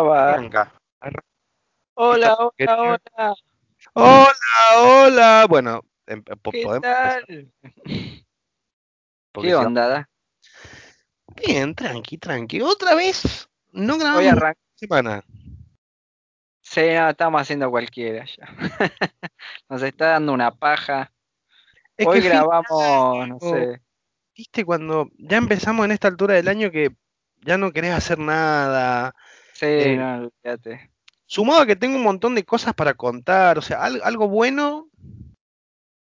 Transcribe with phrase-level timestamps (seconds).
[0.00, 0.72] Arranca.
[1.94, 3.34] Hola, hola, hola.
[3.94, 4.26] Hola,
[4.76, 5.46] hola.
[5.48, 7.24] Bueno, em- po- ¿Qué podemos tal?
[9.32, 9.88] ¿Qué no- onda?
[9.88, 10.08] da?
[11.36, 12.60] Bien, tranqui, tranqui.
[12.60, 13.48] Otra vez.
[13.72, 15.24] No Hoy grabamos arran- semana.
[16.62, 18.46] Sí, no, estamos haciendo cualquiera ya.
[19.68, 21.12] Nos está dando una paja.
[21.96, 23.80] Es Hoy que grabamos, no sé.
[24.34, 26.94] viste, cuando ya empezamos en esta altura del año que
[27.40, 29.14] ya no querés hacer nada.
[29.58, 30.90] Sí, no, olvídate.
[31.26, 33.58] Sumado a que tengo un montón de cosas para contar.
[33.58, 34.88] O sea, al- algo bueno.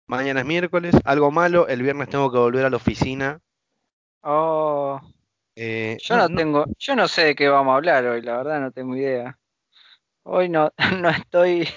[0.07, 0.95] Mañana es miércoles.
[1.05, 1.67] Algo malo.
[1.67, 3.39] El viernes tengo que volver a la oficina.
[4.23, 4.99] Oh,
[5.55, 8.21] Eh, yo no, no no- tengo, yo no sé de qué vamos a hablar hoy,
[8.21, 9.37] la verdad no tengo idea.
[10.23, 11.67] Hoy no, no estoy,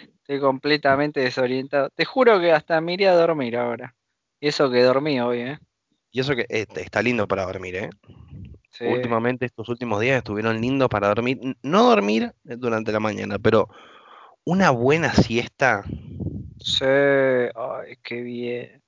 [0.00, 1.90] estoy completamente desorientado.
[1.90, 3.94] Te juro que hasta me iré a dormir ahora.
[4.40, 5.58] Y eso que dormí hoy, ¿eh?
[6.10, 7.90] Y eso que eh, está lindo para dormir, ¿eh?
[8.78, 8.84] Sí.
[8.84, 11.40] Últimamente, estos últimos días estuvieron lindos para dormir.
[11.62, 13.68] No dormir durante la mañana, pero
[14.44, 15.84] una buena siesta.
[16.60, 18.82] Sí, ay, qué bien.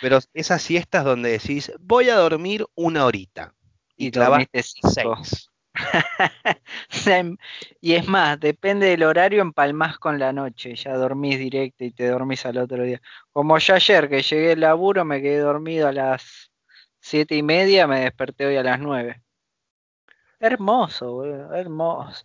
[0.00, 3.54] Pero esas siestas donde decís, voy a dormir una horita.
[3.96, 5.16] Y, Y clavas dormiste cinco.
[5.24, 5.50] seis.
[7.80, 12.08] Y es más, depende del horario, empalmás con la noche, ya dormís directo y te
[12.08, 13.00] dormís al otro día.
[13.32, 16.49] Como yo ayer que llegué al laburo, me quedé dormido a las
[17.10, 19.20] siete y media, me desperté hoy a las nueve.
[20.38, 22.24] Hermoso, boludo, hermoso.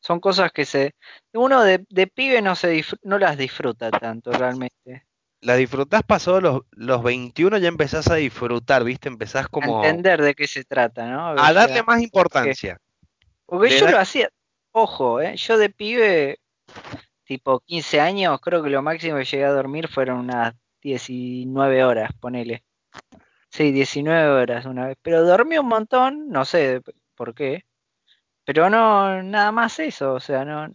[0.00, 0.94] Son cosas que se,
[1.32, 5.06] uno de, de pibe no se no las disfruta tanto realmente.
[5.42, 9.08] La disfrutás pasados los, los 21, ya empezás a disfrutar, ¿viste?
[9.08, 11.28] Empezás A como entender de qué se trata, ¿no?
[11.40, 12.78] a darle más importancia.
[13.46, 14.28] Porque yo da- lo hacía,
[14.72, 15.36] ojo, ¿eh?
[15.36, 16.38] yo de pibe,
[17.24, 22.10] tipo 15 años, creo que lo máximo que llegué a dormir fueron unas 19 horas,
[22.20, 22.64] ponele.
[23.50, 24.96] Sí, 19 horas una vez.
[25.02, 26.80] Pero dormí un montón, no sé
[27.14, 27.64] por qué.
[28.44, 30.68] Pero no, nada más eso, o sea, no.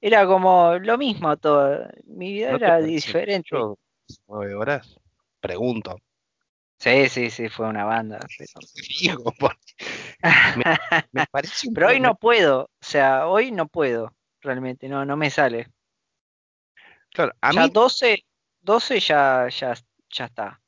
[0.00, 1.88] Era como lo mismo todo.
[2.04, 3.54] Mi vida ¿No te era diferente.
[3.56, 3.78] mucho?
[4.26, 4.98] ¿Nueve horas?
[5.40, 5.96] Pregunto.
[6.78, 8.18] Sí, sí, sí, fue una banda.
[8.38, 9.52] Pero,
[11.12, 15.16] me parece un pero hoy no puedo, o sea, hoy no puedo, realmente, no, no
[15.16, 15.68] me sale.
[17.10, 18.24] Claro, a ya mí, 12,
[18.60, 19.74] 12 ya, ya,
[20.10, 20.61] ya está.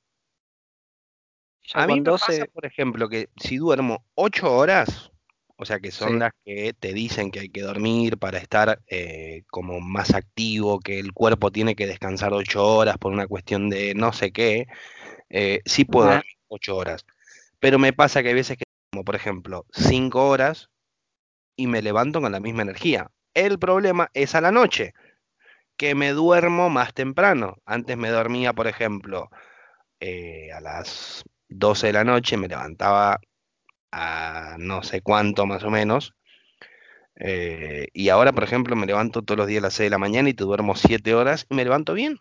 [1.73, 5.11] A mí me 12, pasa, por ejemplo, que si duermo ocho horas,
[5.57, 6.19] o sea que son Sí.
[6.19, 10.99] las que te dicen que hay que dormir para estar eh, como más activo, que
[10.99, 14.67] el cuerpo tiene que descansar ocho horas por una cuestión de no sé qué,
[15.31, 17.05] eh, sí puedo dormir ocho horas.
[17.61, 20.69] Pero me pasa que hay veces que, como por ejemplo, cinco horas
[21.57, 23.11] y me levanto con la misma energía.
[23.33, 24.93] El problema es a la noche,
[25.77, 27.57] que me duermo más temprano.
[27.65, 29.31] Antes me dormía, por ejemplo,
[30.01, 33.21] eh, a las 12 de la noche, me levantaba
[33.93, 36.15] a no sé cuánto más o menos.
[37.17, 39.99] eh, y ahora, por ejemplo, me levanto todos los días a las 6 de la
[39.99, 42.19] mañana y te duermo 7 horas y me levanto bien.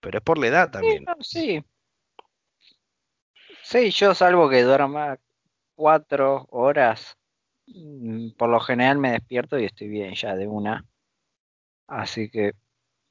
[0.00, 1.04] Pero es por la edad también.
[1.20, 1.64] sí.
[3.62, 5.18] Sí, yo salvo que duerma
[5.74, 7.16] cuatro horas,
[7.66, 10.84] mm, por lo general me despierto y estoy bien ya de una.
[11.86, 12.52] Así que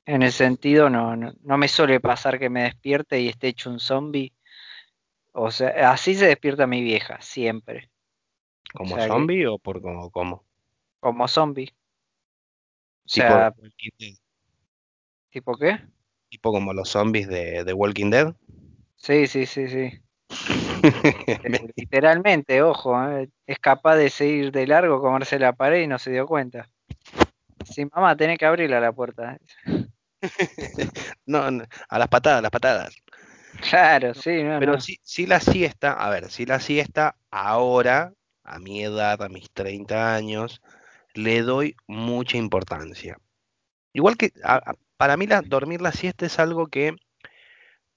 [0.05, 3.69] en ese sentido no, no, no me suele pasar que me despierte y esté hecho
[3.69, 4.33] un zombie.
[5.33, 7.89] O sea, así se despierta mi vieja, siempre.
[8.73, 10.43] ¿Como O sea que- zombie o por como, como?
[10.99, 11.73] Como zombie.
[13.05, 14.15] O Tipo, sea, Walking Dead,
[15.29, 15.79] ¿tipo qué?
[16.29, 18.33] tipo como los zombies de, de Walking Dead.
[18.95, 19.99] Sí, sí, sí, sí.
[21.45, 25.99] Eh, literalmente, ojo, eh, es capaz de seguir de largo, comerse la pared y no
[25.99, 26.69] se dio cuenta.
[27.65, 29.37] Sí, mamá, tenés que abrirle la puerta.
[31.25, 32.95] No, no, a las patadas, a las patadas.
[33.61, 34.79] Claro, sí, no, Pero no.
[34.79, 39.51] sí, sí la siesta, a ver, si la siesta ahora, a mi edad, a mis
[39.51, 40.61] 30 años,
[41.13, 43.17] le doy mucha importancia.
[43.93, 46.95] Igual que a- para mí la, dormir la siesta es algo que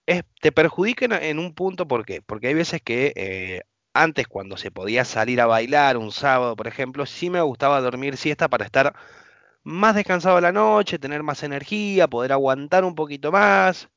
[0.06, 2.22] es, te perjudica en, en un punto, ¿por qué?
[2.22, 3.62] Porque hay veces que eh,
[3.94, 8.16] antes cuando se podía salir a bailar un sábado, por ejemplo, sí me gustaba dormir
[8.16, 8.94] siesta para estar
[9.64, 13.88] más descansado a la noche, tener más energía, poder aguantar un poquito más.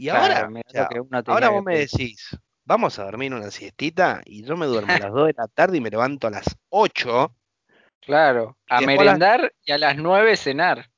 [0.00, 2.30] Y ahora, o sea, ahora que vos me decís,
[2.64, 5.76] vamos a dormir una siestita y yo me duermo a las 2 de la tarde
[5.78, 7.34] y me levanto a las 8
[8.00, 10.90] Claro, a las, merendar y a las nueve cenar.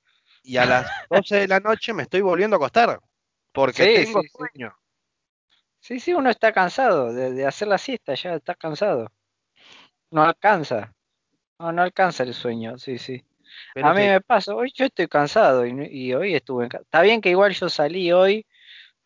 [0.43, 3.00] y a las 12 de la noche me estoy volviendo a acostar
[3.52, 4.75] porque Sí, tengo sí, sueño.
[5.81, 9.08] Sí, sí, uno está cansado de, de hacer la siesta, ya está cansado.
[10.10, 10.93] No alcanza.
[11.58, 13.25] No, no alcanza el sueño, sí, sí.
[13.72, 16.81] Pero A mí me pasa, hoy yo estoy cansado y, y hoy estuve en ca-
[16.82, 18.46] Está bien que igual yo salí hoy,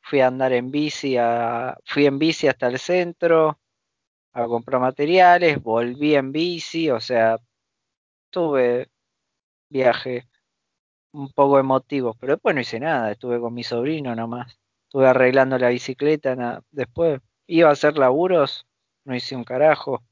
[0.06, 3.58] fui a andar en bici, a, fui en bici hasta el centro,
[4.32, 7.38] a comprar materiales, volví en bici, o sea,
[8.30, 8.88] tuve
[9.68, 10.28] viaje
[11.12, 15.58] un poco emotivo, pero después no hice nada, estuve con mi sobrino nomás, estuve arreglando
[15.58, 16.62] la bicicleta, nada.
[16.70, 18.64] después iba a hacer laburos,
[19.04, 20.04] no hice un carajo.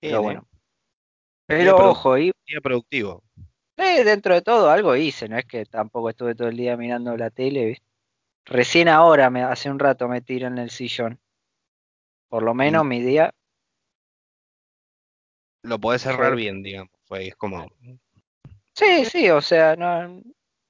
[0.00, 0.48] Pero bueno.
[1.46, 3.22] Pero produ- ojo, y Día productivo.
[3.76, 7.16] eh, dentro de todo algo hice, no es que tampoco estuve todo el día mirando
[7.16, 7.89] la tele, ¿viste?
[8.50, 11.20] Recién ahora, me, hace un rato me tiré en el sillón.
[12.28, 13.32] Por lo menos mi día
[15.62, 16.92] Lo podés cerrar bien, digamos.
[17.04, 17.68] Fue, es como,
[18.74, 20.22] Sí, sí, o sea, no,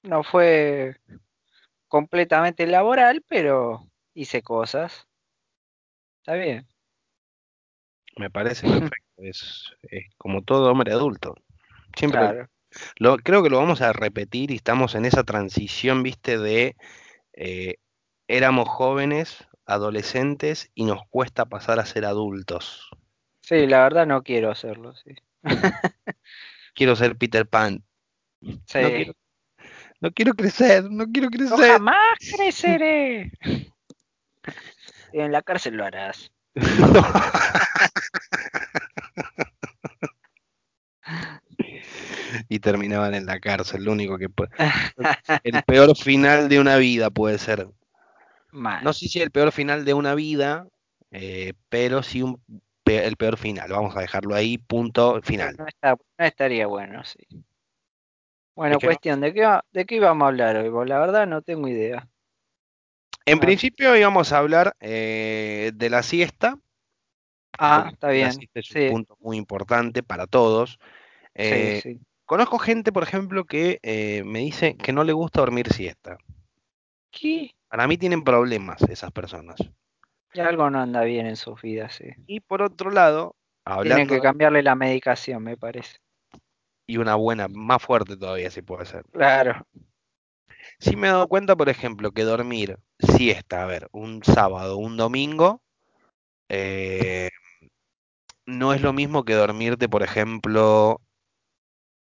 [0.02, 0.96] no fue
[1.88, 5.06] completamente laboral, pero hice cosas.
[6.18, 6.66] Está bien.
[8.16, 8.96] me parece perfecto.
[9.18, 11.34] Es, es como todo hombre adulto.
[11.96, 12.48] Siempre Claro.
[12.96, 16.76] lo, creo que lo vamos a repetir y estamos en esa transición, viste, de
[17.40, 17.76] eh,
[18.28, 22.88] éramos jóvenes, adolescentes y nos cuesta pasar a ser adultos.
[23.42, 25.14] Sí, la verdad no quiero hacerlo, sí.
[26.74, 27.82] Quiero ser Peter Pan.
[28.40, 28.78] No Sí.
[28.78, 29.12] quiero,
[30.00, 31.72] no quiero crecer, no quiero No crecer.
[31.72, 33.32] jamás creceré.
[35.12, 36.30] En la cárcel lo harás.
[42.48, 44.50] y terminaban en la cárcel, lo único que puede.
[45.44, 47.68] El peor final de una vida puede ser.
[48.52, 48.84] Mal.
[48.84, 50.66] No sé si el peor final de una vida,
[51.10, 52.40] eh, pero sí un,
[52.82, 53.70] pe- el peor final.
[53.70, 55.56] Vamos a dejarlo ahí, punto final.
[55.58, 57.18] No, está- no estaría bueno, sí.
[58.54, 60.88] Bueno, Es que no- cuestión, ¿de qué, ¿de qué íbamos a hablar hoy?
[60.88, 62.08] La verdad no tengo idea.
[63.24, 63.40] En Ah.
[63.40, 66.58] principio íbamos a hablar eh, de la siesta.
[67.58, 68.30] Ah, está la bien.
[68.30, 70.78] siesta es un Sí, punto muy importante para todos.
[71.34, 72.00] Eh, sí, sí.
[72.30, 76.16] Conozco gente, por ejemplo, que eh, me dice que no le gusta dormir siesta.
[77.10, 77.50] ¿Qué?
[77.68, 79.58] Para mí tienen problemas esas personas.
[80.32, 82.04] Y algo no anda bien en sus vidas, sí.
[82.28, 83.34] Y por otro lado,
[83.64, 85.98] Tienen hablando que cambiarle la medicación, me parece.
[86.86, 89.02] y una buena, más fuerte todavía si puede ser.
[89.10, 89.66] Claro,
[90.78, 94.96] Sí me he dado cuenta, por ejemplo, que dormir siesta, a ver, un sábado, un
[94.96, 95.62] domingo,
[96.48, 97.30] eh,
[98.46, 101.00] no es lo mismo que dormirte, por ejemplo,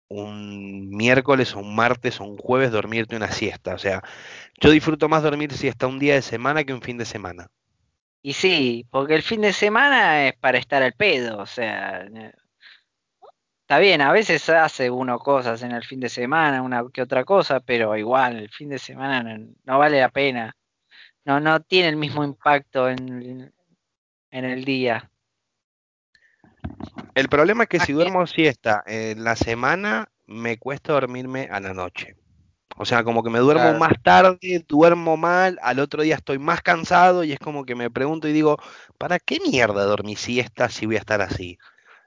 [0.08, 3.74] un miércoles o un martes o un jueves, dormirte una siesta.
[3.74, 4.02] O sea,
[4.60, 7.48] yo disfruto más dormir siesta un día de semana que un fin de semana.
[8.22, 12.04] Y sí, porque el fin de semana es para estar al pedo, o sea,
[13.60, 17.24] está bien, a veces hace uno cosas en el fin de semana, una que otra
[17.24, 20.56] cosa, pero igual, el fin de semana no, no vale la pena.
[21.24, 23.52] No, no tiene el mismo impacto en,
[24.30, 25.10] en el día.
[27.16, 31.74] El problema es que si duermo siesta en la semana, me cuesta dormirme a la
[31.74, 32.16] noche.
[32.76, 33.78] O sea, como que me duermo Claro.
[33.78, 37.90] más tarde, duermo mal, al otro día estoy más cansado y es como que me
[37.90, 38.58] pregunto y digo,
[38.98, 41.58] ¿para qué mierda dormí siesta si voy a estar así?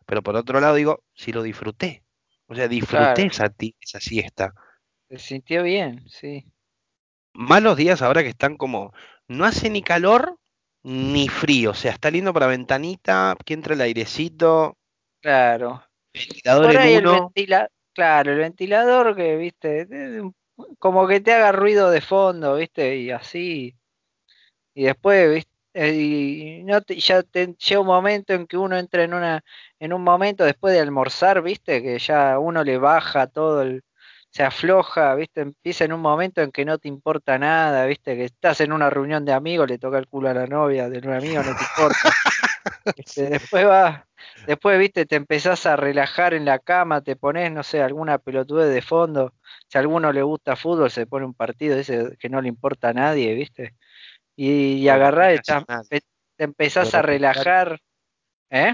[0.05, 2.03] Pero por otro lado digo, si lo disfruté.
[2.47, 3.27] O sea, disfruté Claro.
[3.27, 4.53] esa, esa siesta.
[5.09, 6.45] Se sintió bien, sí.
[7.33, 8.93] Malos días ahora que están como,
[9.27, 10.37] no hace ni calor
[10.83, 11.71] ni frío.
[11.71, 14.77] O sea, está lindo para ventanita, que entre el airecito,
[15.21, 15.83] Claro.
[16.13, 19.87] ventilador Por ahí en el claro, el ventilador que, viste,
[20.77, 23.75] como que te haga ruido de fondo, viste, y así.
[24.73, 28.77] Y después, viste, eh, y no te- ya te, llega un momento en que uno
[28.77, 29.43] entra en una,
[29.79, 33.83] en un momento después de almorzar, viste, que ya uno le baja todo el,
[34.29, 38.25] se afloja, viste, empieza en un momento en que no te importa nada, viste, que
[38.25, 41.13] estás en una reunión de amigos, le toca el culo a la novia de un
[41.13, 42.09] amigo, no te importa.
[42.95, 44.07] Este, después va,
[44.47, 48.73] después, viste, te empezás a relajar en la cama, te pones, no sé, alguna pelotudez
[48.73, 49.33] de fondo.
[49.67, 52.89] Si a alguno le gusta fútbol, se pone un partido ese que no le importa
[52.89, 53.75] a nadie, viste.
[54.35, 55.41] Y, y agarrás,
[55.89, 56.01] te,
[56.35, 57.79] te empezás a relajar,
[58.49, 58.73] ¿eh?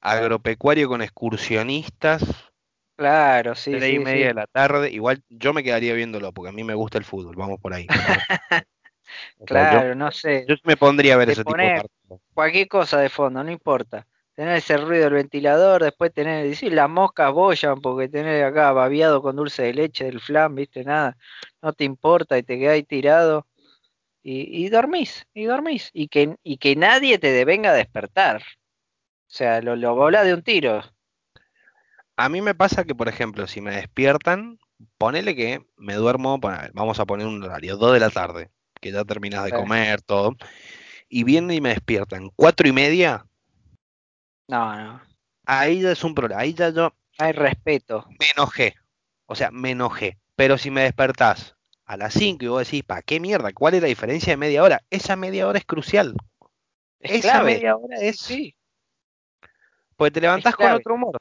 [0.00, 2.52] agropecuario con excursionistas,
[2.96, 4.28] Claro, sí, tres y sí, media sí.
[4.28, 4.90] de la tarde.
[4.90, 7.86] Igual yo me quedaría viéndolo porque a mí me gusta el fútbol, vamos por ahí.
[9.38, 10.46] O sea, yo, Claro, no sé.
[10.46, 12.20] yo me pondría a ver ese tipo de pones partidos.
[12.34, 14.06] cualquier cosa de fondo, no importa.
[14.34, 19.22] Tener ese ruido del ventilador, después tener, decir, las moscas bollan porque tener acá babiado
[19.22, 21.16] con dulce de leche del flan, viste, nada,
[21.62, 23.46] no te importa y te quedás ahí tirado
[24.22, 28.42] y, y dormís, y dormís, y que, y que nadie te devenga a despertar.
[28.42, 30.82] O sea, lo, lo volás de un tiro.
[32.16, 34.58] A mí me pasa que, por ejemplo, si me despiertan,
[34.98, 38.10] ponele que me duermo, bueno, a ver, vamos a poner un horario, 2 de la
[38.10, 38.50] tarde,
[38.84, 39.56] que ya terminas de Sí.
[39.56, 40.36] comer, todo,
[41.08, 43.24] y vienen y me despiertan, cuatro y media,
[44.46, 45.00] No, no,
[45.46, 48.04] ahí ya es un problema, ahí ya yo hay respeto.
[48.20, 48.74] me enojé,
[49.24, 53.00] o sea, me enojé, pero si me despertás a las 5 y vos decís, ¿para
[53.00, 53.52] qué mierda?
[53.54, 54.82] ¿Cuál es la diferencia de media hora?
[54.90, 56.14] Esa media hora es crucial.
[57.00, 57.54] Es esa clave.
[57.54, 58.18] media hora es.
[58.18, 58.54] Sí,
[59.96, 61.16] Porque te levantás con otro humor.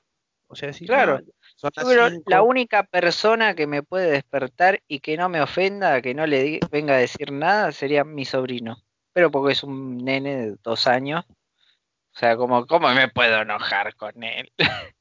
[0.47, 1.13] O sea, decís, Claro.
[1.13, 2.29] "No, son Yo las creo cinco".
[2.29, 6.59] la única persona que me puede despertar y que no me ofenda, que no le
[6.71, 8.83] venga a decir nada, sería mi sobrino.
[9.13, 11.23] Pero porque es un nene de dos años.
[11.27, 14.51] O sea, como, ¿cómo me puedo enojar con él?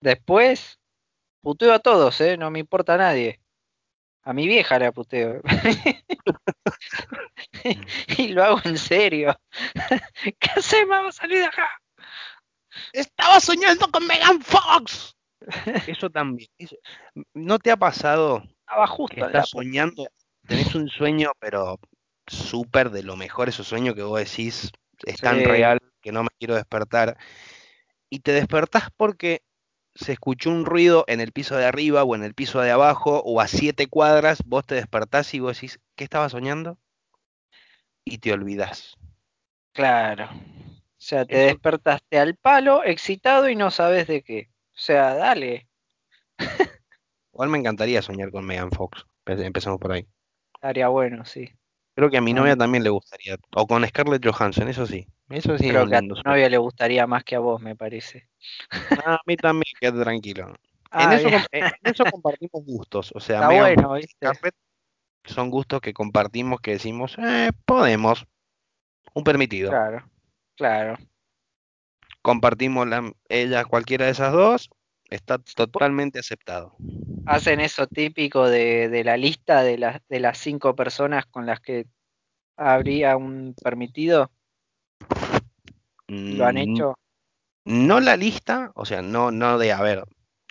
[0.00, 0.78] Después,
[1.42, 2.36] puteo a todos, ¿eh?
[2.36, 3.40] No me importa a nadie.
[4.22, 5.42] A mi vieja la puteo.
[8.18, 9.38] y lo hago en serio.
[10.24, 10.88] ¿Qué hacemos?
[10.88, 11.70] Vamos a salir de acá.
[12.92, 15.14] Estaba soñando con Megan Fox.
[15.86, 16.48] Eso también.
[16.58, 16.76] eso-
[17.34, 20.06] ¿No te ha pasado Estaba justo que estás soñando?
[20.46, 21.78] Tenés un sueño, pero
[22.26, 24.70] súper de lo mejor, esos sueños que vos decís
[25.04, 27.16] es tan real que no me quiero despertar.
[28.10, 29.42] Y te despertás porque
[29.94, 33.22] se escuchó un ruido en el piso de arriba o en el piso de abajo
[33.24, 36.78] o a siete cuadras, vos te despertás y vos decís, ¿qué estaba soñando?
[38.04, 38.96] Y te olvidás.
[39.72, 40.28] Claro.
[40.30, 44.50] O sea, te Eso- despertaste al palo, excitado y no sabes de qué.
[44.74, 45.68] O sea, dale.
[47.32, 49.04] Igual me encantaría soñar con Megan Fox.
[49.24, 50.06] Empe- Empezamos por ahí.
[50.54, 51.48] Estaría bueno, sí.
[51.96, 52.58] Creo que a mi No, novia no.
[52.64, 53.36] también le gustaría.
[53.54, 55.06] O con Scarlett Johansson, eso sí.
[55.30, 58.28] Eso sí Creo que a tu novia le gustaría más que a vos, me parece.
[59.04, 60.48] Ah, a mí también, quédate tranquilo.
[60.48, 60.54] En
[60.90, 63.12] Ah, eso, en eso compartimos gustos.
[63.14, 64.26] O sea, Está Megan bueno, Fox y ¿viste?
[64.26, 64.54] Scarlett
[65.24, 68.26] son gustos que compartimos que decimos, eh, podemos.
[69.14, 69.70] Un permitido.
[69.70, 70.04] Claro,
[70.56, 70.96] claro.
[72.24, 74.70] Compartimos la, ella, cualquiera de esas dos,
[75.10, 76.74] está totalmente aceptado.
[77.26, 81.60] Hacen eso típico de, de la lista de las, de las cinco personas con las
[81.60, 81.86] que
[82.56, 84.30] habría un permitido.
[86.08, 86.94] ¿Lo han Mm, hecho?
[87.66, 90.04] No la lista, o sea, no, no de, a ver,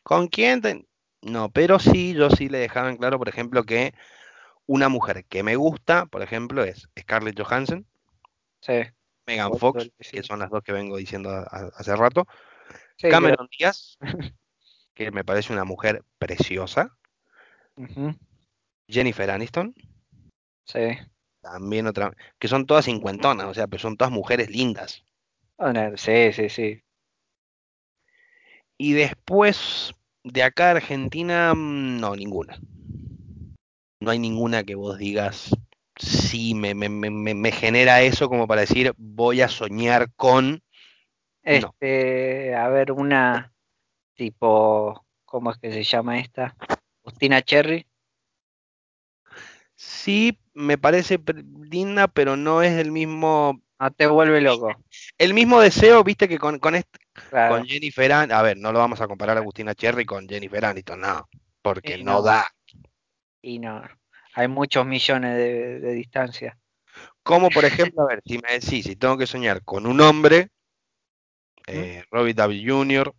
[0.03, 0.61] ¿con quién?
[0.61, 0.85] te-
[1.21, 3.93] No, pero sí, yo sí le dejaba en claro, por ejemplo, que
[4.67, 7.87] una mujer que me gusta, por ejemplo, es Scarlett Johansson,
[8.61, 8.73] Sí.
[9.25, 12.27] Megan Fox, que son las dos que vengo diciendo a- a- hace rato,
[12.97, 13.97] Sí, Cameron Díaz,
[14.93, 16.95] que me parece una mujer preciosa,
[18.87, 19.73] Jennifer Aniston,
[20.65, 20.79] Sí.
[21.41, 25.03] también otra, que son todas cincuentonas, o sea, pero son todas mujeres lindas.
[25.57, 26.81] Bueno, sí, sí, sí.
[28.77, 32.59] Y después, de acá a Argentina, mm, no, ninguna.
[33.99, 35.51] No hay ninguna que vos digas,
[35.97, 40.51] sí, me, me, me, me- genera eso como para decir, voy a soñar con...
[40.53, 40.61] No.
[41.43, 43.53] Este, a ver, una
[44.15, 46.55] tipo, ¿cómo es que se llama esta?
[47.03, 47.85] Justina Cherry.
[49.75, 51.19] Sí, me parece
[51.69, 53.61] linda, pero no es el mismo...
[53.79, 54.73] No te vuelve loco.
[55.17, 57.55] El mismo deseo, viste, que con, con, este- Claro.
[57.55, 58.37] con Jennifer Aniston...
[58.37, 61.27] A ver, no lo vamos a comparar a Agustina Cherry con Jennifer Aniston, no.
[61.61, 62.21] Porque no no.
[62.21, 62.47] da.
[63.41, 63.83] Y no,
[64.35, 66.57] hay muchos millones de, de distancia.
[67.23, 70.49] Como por ejemplo, a ver, si me decís, si tengo que soñar con un hombre,
[71.67, 72.63] eh, Robbie W.
[72.65, 73.13] Jr.,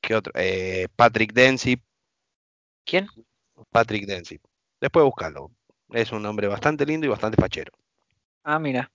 [0.00, 0.32] ¿qué otro?
[0.36, 1.82] Eh, Patrick Dempsey,
[2.84, 3.06] ¿Quién?
[3.70, 4.40] Patrick Dempsey.
[4.80, 5.50] Después buscarlo.
[5.90, 7.72] Es un hombre bastante lindo y bastante fachero.
[8.44, 8.90] Ah, mira.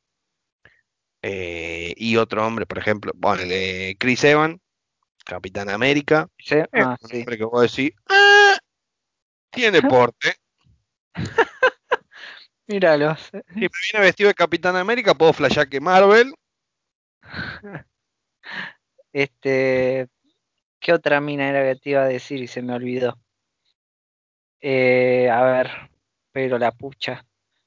[1.21, 3.41] Eh, y otro hombre, por ejemplo, bueno,
[3.97, 4.59] Chris Evans,
[5.25, 6.29] Capitán América.
[6.37, 7.17] Sí, ah, un sí.
[7.19, 8.57] hombre que vos decís, "Ah,
[9.49, 9.81] tiene
[10.13, 10.35] porte.
[12.67, 13.29] Míralos.
[13.31, 16.33] Si me viene vestido de Capitán América, puedo flashear que Marvel.
[19.13, 20.09] Este,
[20.79, 23.17] ¿qué otra mina era que te iba a decir y se me olvidó?
[24.59, 25.69] Eh, a ver,
[26.31, 27.25] pero la pucha.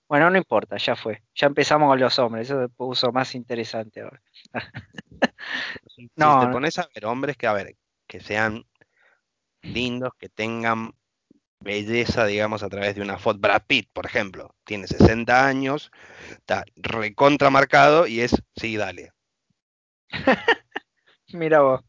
[0.08, 1.22] Bueno, no importa, ya fue.
[1.34, 4.20] Ya empezamos con los hombres, eso se puso más interesante ahora.
[5.96, 6.52] Si No, te no.
[6.52, 7.74] pones a ver hombres que, a ver,
[8.06, 8.62] que sean
[9.62, 10.92] lindos, que tengan
[11.60, 13.40] belleza, digamos, a través de una foto.
[13.40, 15.90] Brad Pitt, por ejemplo, tiene 60 años,
[16.30, 19.12] está recontra marcado y es, sí, dale.
[21.32, 21.84] Mira vos.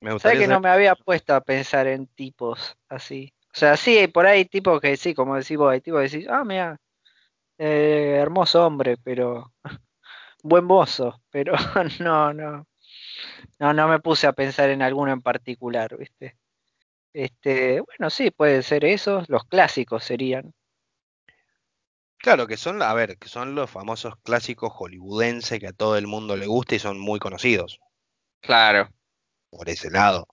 [0.00, 3.34] Me ¿Sabes gustaría que no me había puesto a pensar en tipos así?
[3.52, 6.08] O sea, sí, por ahí hay tipos que sí, como decís vos, hay tipos que
[6.08, 6.80] decís, ah, mira,
[7.58, 9.52] eh, hermoso hombre, pero
[10.42, 11.52] buen mozo, pero
[12.00, 12.66] no, no,
[13.58, 16.39] no, no me puse a pensar en alguno en particular, ¿viste?
[17.12, 20.52] Este, bueno, sí, puede ser esos, los clásicos serían.
[22.18, 26.06] Claro, que son, a ver, que son los famosos clásicos hollywoodenses que a todo el
[26.06, 27.80] mundo le gusta y son muy conocidos
[28.40, 28.88] Claro.
[29.50, 30.26] por ese lado.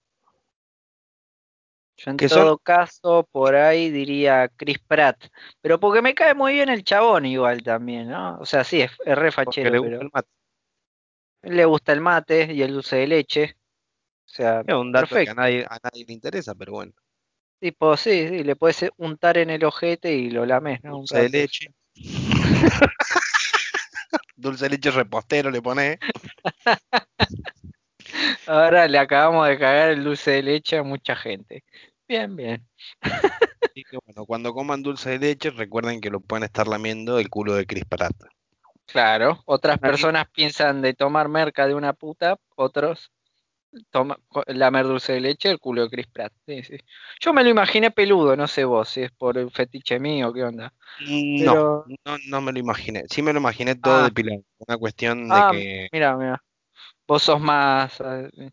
[1.98, 5.18] Yo en son- todo caso, por ahí diría Chris Pratt,
[5.62, 8.38] pero porque me cae muy bien el chabón igual también, ¿no?
[8.40, 10.30] O sea, sí, es, es re Porque fachero, le gusta pero el mate.
[11.44, 13.58] le gusta el mate y el dulce de leche.
[14.38, 15.42] O sea, Es un dato que a perfecto.
[15.42, 16.92] nadie, a nadie le interesa, pero bueno.
[17.60, 20.92] Tipo, sí, sí, le puedes untar en el ojete y lo lames, ¿no?
[20.92, 21.74] Dulce de leche.
[24.36, 25.98] Dulce de leche repostero le pone.
[28.46, 31.64] Ahora le acabamos de cagar el dulce de leche a mucha gente.
[32.08, 32.64] Bien, bien.
[33.02, 37.32] Así que bueno, cuando coman dulce de leche, recuerden que lo pueden estar lamiendo el
[37.32, 38.14] culo de Chris Pratt.
[38.86, 43.12] Claro, otras personas piensan de tomar merca de una puta, otros
[43.90, 46.34] toma, lamer dulce de leche el culo de Chris Pratt.
[46.46, 46.78] Sí, sí.
[47.20, 50.44] Yo me lo imaginé peludo, no sé vos, si es por el fetiche mío, qué
[50.44, 50.74] onda.
[51.02, 53.04] No, Pero, no, no me lo imaginé.
[53.10, 54.42] Sí me lo imaginé todo ah, depilado.
[54.60, 56.44] Una cuestión de ah, que mira, mira,
[57.08, 58.00] vos sos más...
[58.02, 58.50] eh,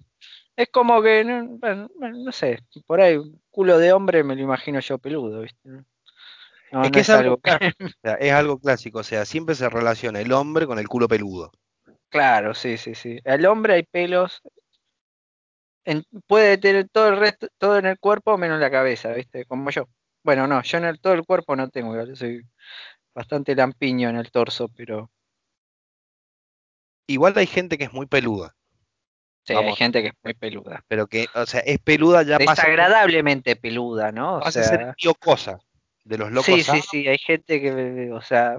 [0.56, 3.18] Es como que, no, bueno, no sé, por ahí,
[3.50, 5.68] culo de hombre me lo imagino yo peludo, ¿viste?
[5.68, 7.40] No, es no que es es algo o
[8.02, 11.52] sea, es algo clásico, o sea, siempre se relaciona el hombre con el culo peludo.
[12.08, 13.18] Claro, sí, sí, sí.
[13.24, 14.40] El hombre hay pelos,
[15.84, 19.44] en- puede tener todo el resto, todo en el cuerpo menos la cabeza, ¿viste?
[19.46, 19.88] Como yo.
[20.22, 22.42] Bueno, no, yo en el, todo el cuerpo no tengo, igual, soy
[23.14, 25.10] bastante lampiño en el torso, pero
[27.06, 28.54] Igual hay gente que es muy peluda,
[29.44, 30.84] sí, hay gente que es muy peluda.
[30.88, 34.36] pero que, o sea, es peluda ya pasa, a Desagradablemente peluda, ¿no?
[34.36, 35.58] O pasa a ser sea, tío cosa.
[36.04, 36.82] De los sí, locos sí, A.
[36.82, 38.58] sí, hay gente que, o sea,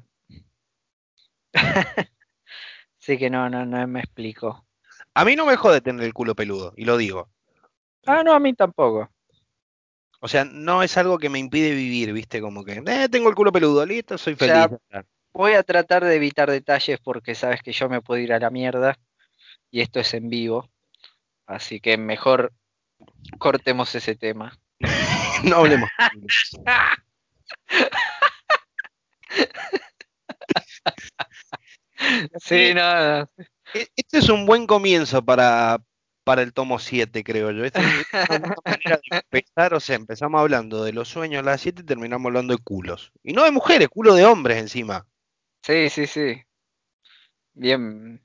[3.00, 4.66] sí que no, no, no me explico.
[5.18, 7.30] A mí no me jode tener el culo peludo, y lo digo.
[8.06, 9.10] Ah, no, a mí tampoco.
[10.20, 12.42] O sea, no es algo que me impide vivir, ¿viste?
[12.42, 15.06] Como que, eh, tengo el culo peludo, listo, soy O sea, feliz.
[15.34, 18.50] voy a tratar de evitar detalles porque sabes que yo me puedo ir a la
[18.50, 18.98] mierda
[19.72, 20.70] y esto es en vivo,
[21.46, 22.52] así que mejor
[23.38, 24.58] cortemos ese tema.
[25.44, 25.90] No hablemos.
[32.40, 33.30] Sí, no, no.
[33.76, 35.82] E- Este es un buen comienzo para,
[36.24, 37.66] para el tomo 7, creo yo.
[37.66, 37.86] Esta es
[38.30, 41.86] una manera de empezar, o sea, empezamos hablando de los sueños a las 7 y
[41.86, 43.12] terminamos hablando de culos.
[43.24, 45.06] Y no de mujeres, culo de hombres encima.
[45.64, 46.42] Sí, sí, sí.
[47.54, 48.22] Bien,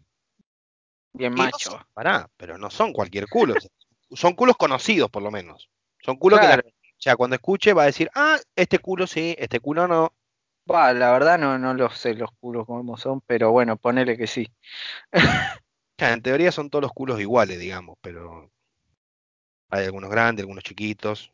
[1.13, 1.71] bien Y no macho.
[1.73, 3.57] son- pará, pero no son cualquier culo.
[4.13, 5.71] son culos conocidos, por lo menos.
[6.03, 9.35] Son culos que la, o sea, cuando escuche va a decir, ah, este culo sí,
[9.39, 10.13] este culo no.
[10.73, 14.49] La verdad no, no lo sé los culos cómo son, pero bueno, ponele que sí.
[15.99, 18.51] En teoría son todos los culos iguales, digamos, pero
[19.69, 21.33] hay algunos grandes, algunos chiquitos.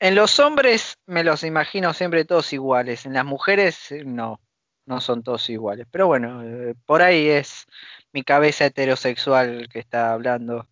[0.00, 4.40] En los hombres me los imagino siempre todos iguales, en las mujeres eh, no,
[4.84, 5.86] no son todos iguales.
[5.90, 7.66] Pero bueno, eh, por ahí es
[8.12, 10.68] mi cabeza heterosexual que está hablando.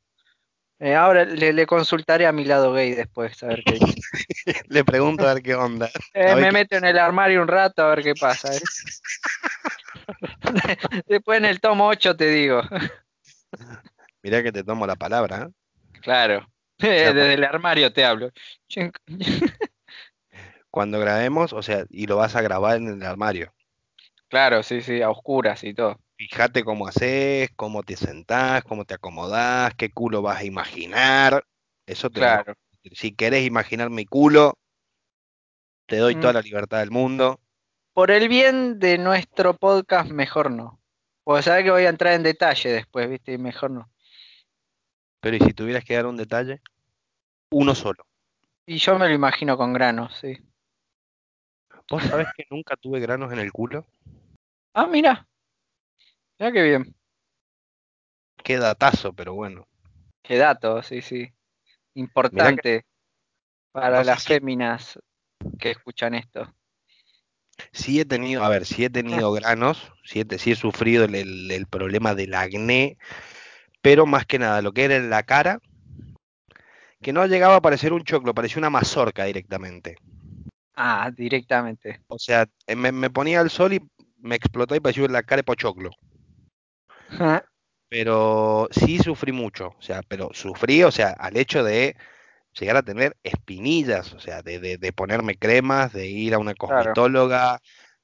[0.80, 4.00] Eh, ahora le, le consultaré a mi lado gay después, a ver qué dice.
[4.68, 5.90] Le pregunto a ver qué onda.
[6.14, 8.54] Eh, me qué- meto en el armario un rato a ver qué pasa.
[8.54, 8.60] ¿eh?
[11.06, 12.62] Después en el tomo 8 te digo.
[14.22, 15.50] Mirá que te tomo la palabra.
[16.00, 16.46] Claro.
[16.78, 18.30] Desde el armario te hablo.
[20.70, 23.52] Cuando grabemos, o sea, y lo vas a grabar en el armario.
[24.28, 26.00] Claro, sí, sí, a oscuras y todo.
[26.20, 31.46] Fíjate cómo haces, cómo te sentás, cómo te acomodás, qué culo vas a imaginar.
[31.86, 32.54] Eso te lo Claro.
[32.82, 32.98] decir.
[32.98, 34.58] Si querés imaginar mi culo,
[35.86, 36.20] te doy Mm.
[36.20, 37.40] toda la libertad del mundo.
[37.94, 40.78] Por el bien de nuestro podcast, mejor no.
[41.24, 43.32] Porque sabes que voy a entrar en detalle después, ¿viste?
[43.32, 43.90] Y mejor no.
[45.20, 46.60] Pero ¿y si tuvieras que dar un detalle?
[47.50, 48.04] Uno solo.
[48.66, 50.36] Y yo me lo imagino con granos, sí.
[51.88, 53.86] ¿Vos sabés que nunca tuve granos en el culo?
[54.74, 55.26] Ah, mira.
[56.40, 56.94] Mira qué bien.
[58.44, 59.66] Qué datazo, pero bueno.
[60.22, 61.28] Qué dato, sí, sí.
[61.94, 62.86] Importante
[63.72, 64.98] para no las si- féminas
[65.58, 66.54] que escuchan esto.
[67.72, 71.14] Sí he tenido, a ver, sí he tenido granos, sí he, sí he sufrido el,
[71.16, 72.96] el- el problema del acné,
[73.82, 75.60] pero más que nada lo que era en la cara,
[77.02, 79.96] que no llegaba a parecer un choclo, parecía una mazorca directamente.
[80.74, 82.00] Ah, directamente.
[82.08, 83.80] O sea, eh, me, me ponía al sol y
[84.18, 85.90] me explotó y parecía la cara de pochoclo.
[87.88, 91.96] Pero sí sufrí mucho, o sea, pero sufrí, o sea, al hecho de
[92.58, 96.54] llegar a tener espinillas, o sea, de, de- de ponerme cremas, de ir a una
[96.54, 96.94] Claro.
[96.94, 97.60] cosmetóloga,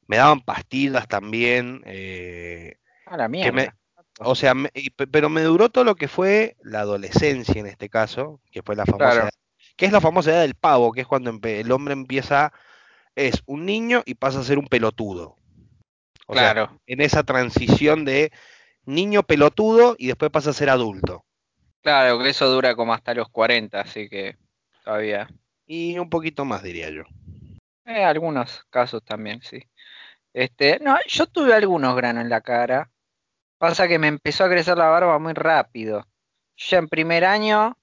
[0.07, 3.77] me daban pastillas también, eh, A la que me, mierda.
[4.21, 4.71] o sea, me-
[5.11, 8.87] pero me duró todo lo que fue la adolescencia en este caso, que fue la
[8.87, 9.23] famosa Claro.
[9.25, 9.31] edad,
[9.77, 12.53] que es la famosa edad del pavo, que es cuando el hombre empieza,
[13.17, 15.37] es un niño y pasa a ser un pelotudo.
[16.27, 18.33] O sea, Claro, en esa transición de
[18.87, 21.25] niño pelotudo y después pasa a ser adulto.
[21.83, 24.37] claro, que eso dura como hasta los 40, así que
[24.85, 25.29] todavía.
[25.67, 27.03] Y un poquito más, diría yo.
[27.85, 29.63] Eh, algunos casos también, sí.
[30.33, 32.91] Este, no, yo tuve algunos granos en la cara.
[33.59, 36.07] Pasa que me empezó a crecer la barba muy rápido.
[36.57, 37.77] Yo en primer año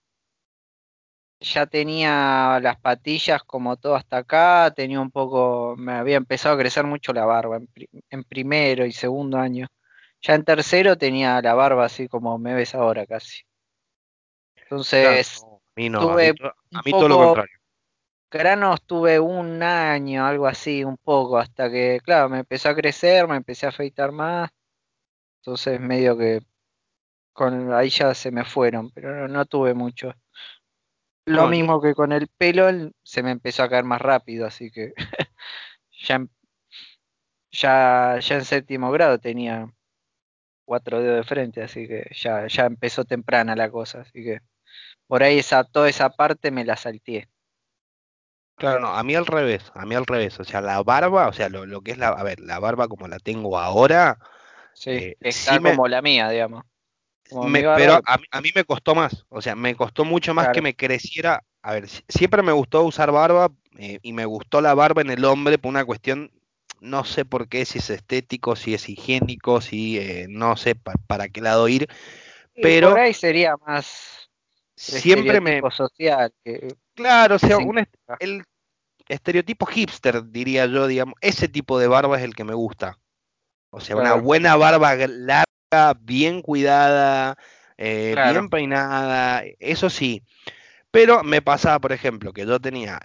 [1.44, 6.58] ya tenía las patillas como todo hasta acá, tenía un poco, me había empezado a
[6.58, 7.60] crecer mucho la barba
[8.10, 9.68] en, primero y segundo año.
[10.24, 13.44] Ya en tercero tenía la barba así como me ves ahora casi.
[14.56, 16.34] Entonces, a mí no, tuve
[16.72, 17.58] a mí, todo lo contrario.
[18.32, 23.28] Granos tuve un año, algo así, un poco, hasta que, claro, me empezó a crecer,
[23.28, 24.50] me empecé a afeitar más.
[25.42, 26.40] Entonces, medio que
[27.34, 30.14] con ahí ya se me fueron, pero no tuve mucho.
[31.26, 32.70] Lo mismo que con el pelo,
[33.04, 34.94] se me empezó a caer más rápido, así que
[35.92, 36.26] ya,
[37.52, 39.72] ya, ya en séptimo grado tenía
[40.66, 44.40] cuatro dedos de frente, así que ya, ya empezó temprana la cosa, así que
[45.08, 47.30] por ahí esa, toda esa parte me la salteé.
[48.56, 51.34] Claro, no, a mí al revés, a mí al revés, o sea, la barba, o
[51.34, 54.20] sea, lo, lo que es la, a ver, la barba como la tengo ahora,
[54.74, 56.64] sí, eh, está como la mía, digamos
[57.76, 61.44] pero a, mí me costó más, o sea, me costó mucho más que me creciera.
[61.62, 65.24] A ver, siempre me gustó usar barba eh, y me gustó la barba en el
[65.24, 66.32] hombre por una cuestión,
[66.84, 71.30] no sé por qué, si es estético, si es higiénico, si eh, no sé para
[71.30, 71.88] qué lado ir,
[72.62, 72.92] pero...
[72.92, 74.30] por ahí sería más...
[74.76, 75.62] Siempre me...
[75.72, 76.34] social.
[76.94, 77.58] claro, o sea,
[78.20, 78.44] el
[79.08, 82.98] estereotipo hipster, diría yo, digamos, ese tipo de barba es el que me gusta.
[83.70, 87.38] O sea, una buena barba larga bien cuidada,
[87.78, 90.24] eh, bien peinada, eso sí.
[90.92, 93.00] Pero me pasaba, por ejemplo, que yo tenía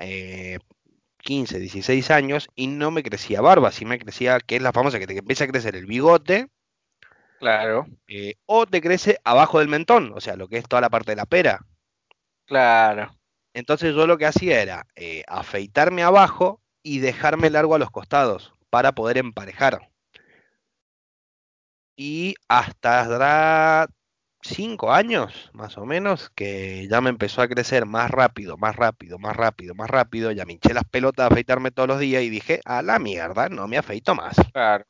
[1.28, 4.72] 15, eh, 16 años y no me crecía barba, sí me crecía, que es la
[4.72, 6.48] famosa que te empieza a crecer el bigote.
[7.38, 7.86] Claro.
[8.08, 11.12] Eh, o te crece abajo del mentón, o sea, lo que es toda la parte
[11.12, 11.60] de la pera.
[12.46, 13.14] Claro.
[13.52, 14.86] Entonces yo lo que hacía era
[15.26, 19.90] afeitarme abajo y dejarme largo a los costados para poder emparejar
[21.98, 23.04] y hasta
[24.48, 29.18] cinco años, más o menos, que ya me empezó a crecer más rápido, más rápido,
[29.18, 30.30] más rápido, más rápido.
[30.32, 33.48] Ya me hinché las pelotas a afeitarme todos los días y dije, a la mierda,
[33.48, 34.36] no me afeito más.
[34.52, 34.84] Claro.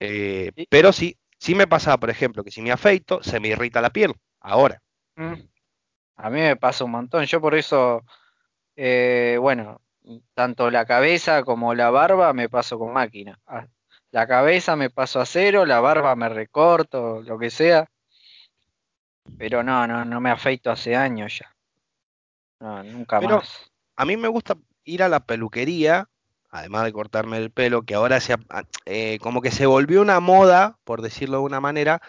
[0.00, 3.80] Eh, pero sí, sí me pasa, por ejemplo, que si me afeito, se me irrita
[3.80, 4.14] la piel.
[4.40, 4.80] Ahora.
[5.16, 5.34] Mm.
[6.16, 7.24] A mí me pasa un montón.
[7.24, 8.04] Yo por eso,
[8.76, 9.80] eh, bueno,
[10.34, 13.40] tanto la cabeza como la barba me paso con máquina.
[13.46, 13.66] Ah,
[14.10, 17.88] la cabeza me paso a cero, la barba me recorto, lo que sea.
[19.38, 21.54] Pero no, no, no me afeito hace años ya.
[22.60, 23.70] No, nunca Pero más.
[23.96, 26.08] A mí me gusta ir a la peluquería,
[26.50, 28.36] además de cortarme el pelo, que ahora se,
[28.86, 32.00] eh, como que se volvió una moda, por decirlo de una manera,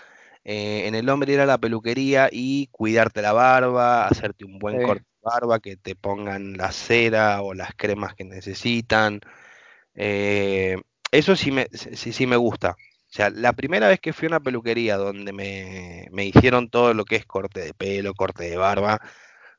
[0.44, 4.82] eh, en el hombre ir a la peluquería y cuidarte la barba, hacerte un buen
[4.84, 9.22] corte de barba, que te pongan la cera o las cremas que necesitan.
[9.96, 10.78] Eh,
[11.12, 12.76] eso sí me, sí, sí me gusta.
[13.16, 16.94] O sea, la primera vez que fui a una peluquería donde me, me hicieron todo
[16.94, 19.00] lo que es corte de pelo, corte de barba,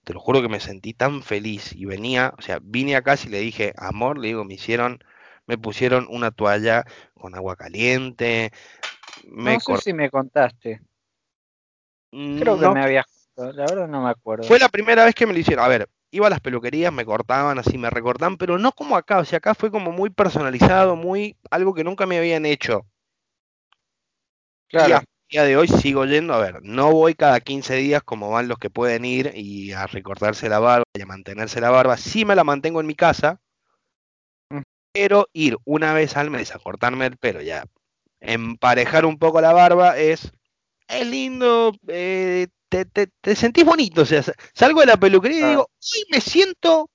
[0.04, 3.30] te lo juro que me sentí tan feliz y venía, o sea, vine acá y
[3.30, 4.98] le dije, amor, le digo, me hicieron,
[5.46, 8.52] me pusieron una toalla con agua caliente.
[9.26, 10.82] Me no sé si me contaste.
[12.10, 14.44] Creo que me habías la verdad no me acuerdo.
[14.44, 15.64] Fue la primera vez que me lo hicieron.
[15.64, 19.16] A ver, iba a las peluquerías, me cortaban así, me recortaban, pero no como acá,
[19.20, 22.84] o sea, acá fue como muy personalizado, muy algo que nunca me habían hecho.
[24.68, 25.02] Claro.
[25.28, 28.48] Y día de hoy sigo yendo, a ver, no voy cada 15 días como van
[28.48, 32.24] los que pueden ir y a recortarse la barba y a mantenerse la barba, sí
[32.24, 33.40] me la mantengo en mi casa,
[34.50, 34.60] mm.
[34.92, 37.64] pero ir una vez al mes a cortarme el pelo, ya
[38.20, 40.30] emparejar un poco la barba es,
[40.88, 44.22] es lindo, eh, te, te, sentís bonito, o sea,
[44.54, 45.48] salgo de la peluquería y ah.
[45.50, 46.90] digo, uy, me siento...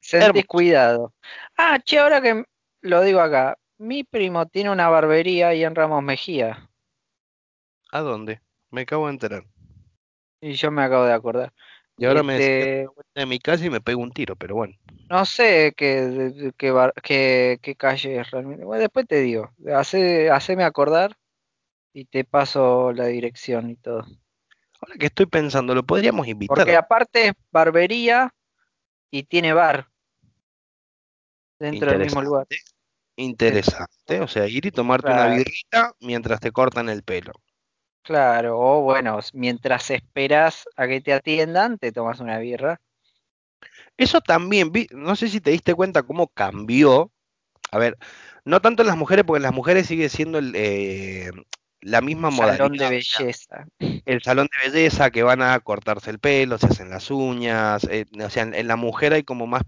[0.00, 1.14] Sentís cuidado.
[1.56, 2.44] Ah, che, ahora que
[2.82, 6.68] lo digo acá, mi primo tiene una barbería ahí en Ramos Mejía.
[7.94, 8.40] ¿A dónde?
[8.72, 9.44] Me acabo de enterar.
[10.40, 11.52] Y yo me acabo de acordar.
[11.96, 12.88] Y ahora me este...
[13.14, 14.74] de mi casa y me pego un tiro, pero bueno.
[15.08, 18.64] No sé qué, qué, qué, calle es realmente.
[18.64, 19.52] Bueno, después te digo.
[19.72, 21.16] Hace, haceme acordar
[21.92, 24.04] y te paso la dirección y todo.
[24.80, 26.56] Ahora que estoy pensando, lo podríamos invitar.
[26.56, 28.34] Porque aparte es barbería
[29.08, 29.86] y tiene bar
[31.60, 32.48] dentro del mismo lugar.
[33.14, 37.34] Interesante, o sea, ir y tomarte una birrita mientras te cortan el pelo.
[38.04, 42.78] Claro, o bueno, mientras esperas a que te atiendan, te tomas una birra.
[43.96, 47.10] Eso también, no sé si te diste cuenta cómo cambió.
[47.70, 47.96] A ver,
[48.44, 51.30] no tanto en las mujeres, porque en las mujeres sigue siendo el, eh,
[51.80, 52.58] la misma modalidad.
[52.58, 53.66] Salón de belleza.
[53.78, 58.04] El salón de belleza que van a cortarse el pelo, se hacen las uñas, eh,
[58.22, 59.62] o sea, en, la mujer hay como más,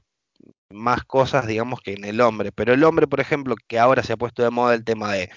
[0.68, 2.52] más cosas, digamos, que en el hombre.
[2.52, 5.30] Pero el hombre, por ejemplo, que ahora se ha puesto de moda el tema de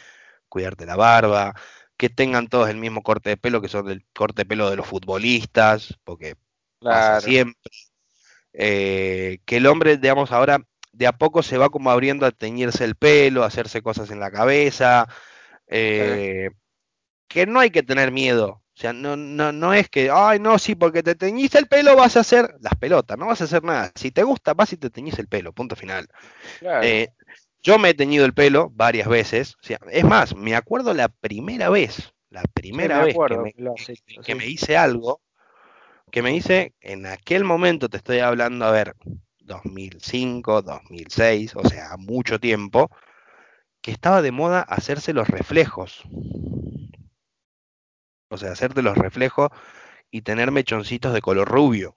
[0.50, 1.54] cuidarte la barba,
[2.00, 4.78] que tengan todos el mismo corte de pelo, que son el corte de pelo de
[4.78, 6.38] los futbolistas, porque
[6.80, 7.60] pasa siempre.
[8.54, 12.86] eh, que el hombre, digamos, ahora de a poco se va como abriendo a teñirse
[12.86, 15.10] el pelo, a hacerse cosas en la cabeza,
[15.68, 16.52] eh,
[17.28, 18.64] que no hay que tener miedo.
[18.64, 21.98] O sea, no, no, no es que, ay, no, sí, porque te teñiste el pelo
[21.98, 23.92] vas a hacer las pelotas, no vas a hacer nada.
[23.94, 26.08] Si te gusta, vas y te teñís el pelo, punto final.
[26.60, 26.88] Claro.
[26.88, 27.14] Eh,
[27.64, 29.56] yo me he teñido el pelo varias veces.
[29.62, 33.38] O sea, es más, me acuerdo la primera vez, la primera me vez acuerdo que,
[33.38, 33.56] me,
[34.24, 34.36] que- sí.
[34.36, 35.22] me hice algo,
[36.12, 38.96] que me hice en aquel momento, te estoy hablando, a ver,
[39.40, 42.90] 2005, 2006, o sea, mucho tiempo,
[43.82, 46.04] que estaba de moda hacerse los reflejos.
[48.32, 49.50] O sea, hacerte los reflejos
[50.12, 51.96] y tener mechoncitos de color rubio.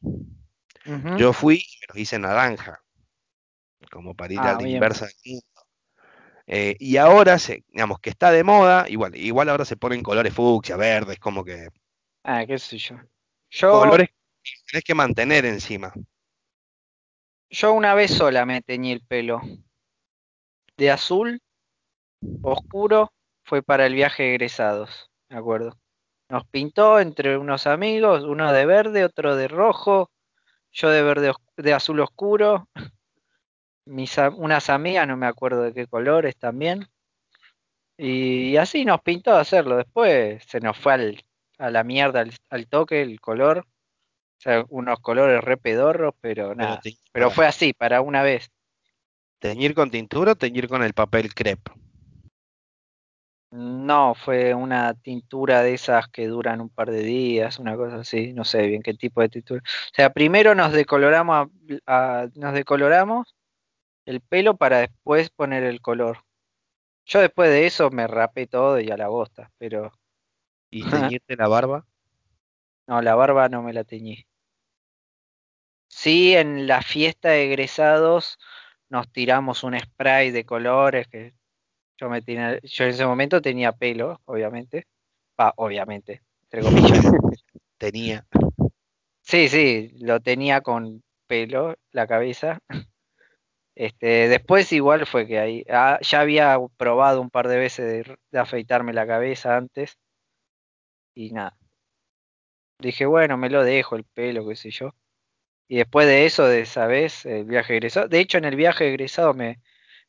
[1.17, 2.83] Yo fui y me los hice naranja,
[3.93, 4.73] como para ir a la bien.
[4.75, 5.09] inversa.
[6.47, 10.35] Eh, y ahora, se, digamos que está de moda, igual, igual ahora se ponen colores
[10.35, 11.69] fucsia, verdes, como que
[12.25, 12.97] Ah, qué sé yo.
[13.51, 14.09] Yo, colores
[14.43, 15.93] que tenés que mantener encima.
[17.51, 19.41] yo una vez sola me teñí el pelo.
[20.77, 21.41] De azul
[22.43, 23.13] oscuro
[23.45, 25.79] fue para el viaje de egresados, me acuerdo.
[26.29, 30.11] Nos pintó entre unos amigos, uno de verde, otro de rojo,
[30.73, 32.69] yo de verde de azul oscuro,
[33.85, 36.87] mis, unas amigas, no me acuerdo de qué colores también.
[37.97, 39.77] Y, así nos pintó hacerlo.
[39.77, 41.25] Después se nos fue al-
[41.59, 43.59] a la mierda al, al toque el color.
[43.59, 46.81] O sea, unos colores re pedorros, pero nada.
[47.13, 48.51] Pero fue así, para una vez.
[49.39, 51.71] teñir con tintura o teñir con el papel crepe.
[53.53, 58.33] No, fue una tintura de esas que duran un par de días, una cosa así,
[58.33, 59.61] no sé bien qué tipo de tintura.
[59.61, 61.49] O sea, primero nos decoloramos,
[61.87, 63.35] a- a- nos decoloramos
[64.07, 66.25] el pelo para después poner el color.
[67.07, 69.93] Yo después de eso me rapé todo y a la bosta, pero
[70.71, 70.83] Y
[71.17, 71.87] teñirte la barba.
[72.87, 74.27] no, la barba no me la teñí.
[75.89, 78.39] Sí, en la fiesta de egresados
[78.89, 81.35] nos tiramos un spray de colores que
[81.99, 84.87] yo me tenía, yo en ese momento tenía pelo, obviamente.
[85.41, 87.05] Va, obviamente, entre comillas.
[87.79, 88.27] Tenía.
[89.23, 92.61] Sí, sí, lo tenía con pelo la cabeza.
[93.75, 98.17] Este, después igual fue que ahí, ah, ya había probado un par de veces de,
[98.31, 99.99] de afeitarme la cabeza antes
[101.15, 101.57] y nada.
[102.79, 104.95] Dije, bueno, me lo dejo el pelo, qué sé yo.
[105.69, 108.09] Y después de eso, de esa vez, el viaje egresado.
[108.09, 109.61] De hecho, en el viaje egresado, me,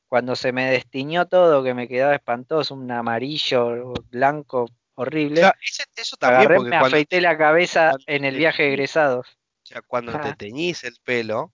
[0.07, 5.83] cuando se me destiñó todo, que me quedaba espantoso, un amarillo, blanco, horrible, Claro, ese-
[5.95, 9.27] eso también, agarré, me cuando, afeité la cabeza en el viaje teñís, egresados.
[9.27, 11.51] o sea, cuando te teñís el pelo,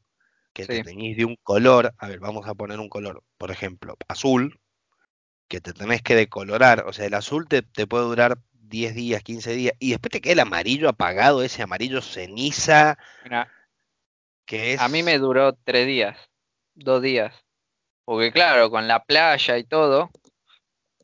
[0.53, 3.95] que te teñís de un color, a ver, vamos a poner un color, por ejemplo,
[4.07, 4.59] azul,
[5.47, 9.23] que te tenés que decolorar, o sea, el azul te, te puede durar 10 días,
[9.23, 13.51] 15 días, y después te queda el amarillo apagado, ese amarillo ceniza, Mira,
[14.45, 16.17] que A mí me es, duró tres días,
[16.73, 17.35] dos días.
[18.03, 20.09] Porque claro, con la playa y todo,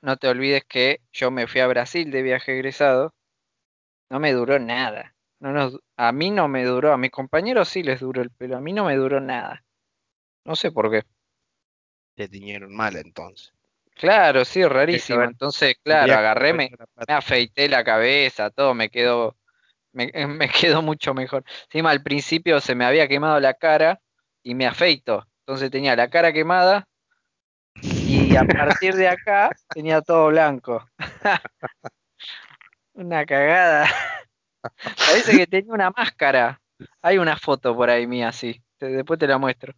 [0.02, 3.14] no te olvides que yo me fui a Brasil de viaje egresado,
[4.10, 5.15] no me duró nada.
[5.40, 8.58] No nos, a mí no me duró, a mis compañeros sí les duró el pelo,
[8.58, 9.64] a mí no me duró nada.
[10.46, 11.04] No sé por qué.
[12.16, 13.54] te tiñeron mal entonces.
[13.96, 15.24] Claro, sí, rarísimo.
[15.24, 16.72] Entonces, claro, agarré, me,
[17.08, 19.38] afeité la cabeza, todo me quedó,
[19.94, 21.44] me, me quedó mucho mejor.
[21.66, 24.02] Encima al principio se me había quemado la cara
[24.44, 25.26] y me afeito.
[25.40, 26.88] Entonces tenía la cara quemada
[27.82, 30.88] Y a partir de acá tenía todo blanco.
[32.94, 33.88] Una cagada.
[35.08, 36.62] Parece que tenía una máscara.
[37.02, 38.62] Hay una foto por ahí mía, sí.
[38.80, 39.74] Después te la muestro.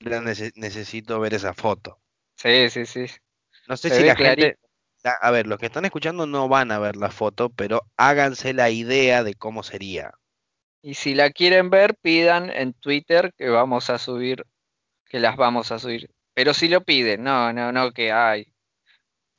[0.00, 2.00] La nece- necesito ver esa foto.
[2.36, 3.06] Sí, sí, sí.
[3.68, 4.68] No sé Se si la gente, clarito.
[5.20, 8.70] a ver, los que están escuchando no van a ver la foto, pero háganse la
[8.70, 10.12] idea de cómo sería.
[10.82, 14.44] Y si la quieren ver, pidan en Twitter que vamos a subir,
[15.06, 16.10] que las vamos a subir.
[16.34, 18.52] Pero si lo piden, no, no, no que hay.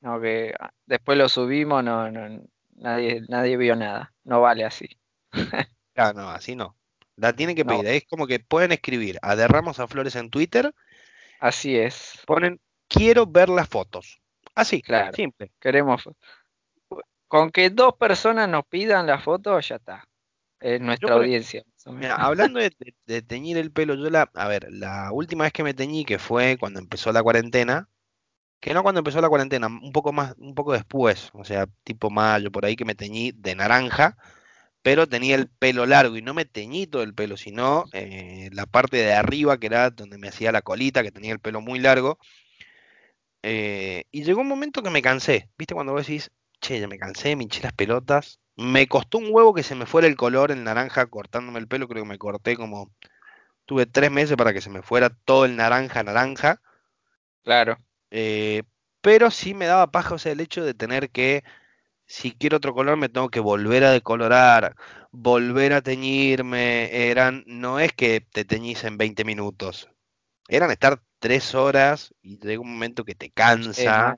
[0.01, 2.41] No que ah, después lo subimos, no, no,
[2.75, 4.14] nadie, nadie vio nada.
[4.25, 4.87] No vale así.
[5.95, 6.77] Ah, no, así no.
[7.17, 7.87] La tienen que No, pedir.
[7.87, 10.73] Es como que pueden escribir a Derramos a Flores en Twitter,
[11.39, 12.19] así es.
[12.25, 14.21] ponen quiero ver las fotos.
[14.55, 15.15] Así, Claro.
[15.15, 15.51] simple.
[15.59, 16.03] Queremos
[17.27, 20.03] Con que dos personas nos pidan la foto, ya está.
[20.59, 21.63] Es nuestra audiencia.
[21.85, 25.53] mira, hablando de, de- de teñir el pelo, yo la, a ver, la última vez
[25.53, 27.89] que me teñí, que fue cuando empezó la cuarentena,
[28.65, 32.09] que no cuando empezó la cuarentena, un poco más, un poco después, o sea, tipo
[32.09, 34.17] mayo, por ahí que me teñí de naranja,
[34.81, 38.65] pero tenía el pelo largo y no me teñí todo el pelo, sino eh, la
[38.65, 41.79] parte de arriba, que era donde me hacía la colita, que tenía el pelo muy
[41.79, 42.17] largo.
[43.43, 45.75] eh, y llegó un momento que me cansé, ¿viste?
[45.75, 48.39] Cuando vos decís, che, ya me cansé, me hinché las pelotas.
[48.55, 51.87] Me costó un huevo que se me fuera el color, el naranja, cortándome el pelo,
[51.87, 52.91] creo que me corté como
[53.65, 56.61] Tuve tres meses para que se me fuera todo el naranja naranja.
[57.43, 57.77] Claro.
[58.17, 58.63] Eh,
[59.01, 61.43] pero sí me daba paja, o sea, el hecho de tener que,
[62.05, 64.77] si quiero otro color, me tengo que volver a decolorar,
[65.11, 67.09] volver a teñirme.
[67.09, 69.89] Eran, no es que te teñís en 20 minutos.
[70.47, 74.15] Eran estar tres horas y llega un momento que te cansa.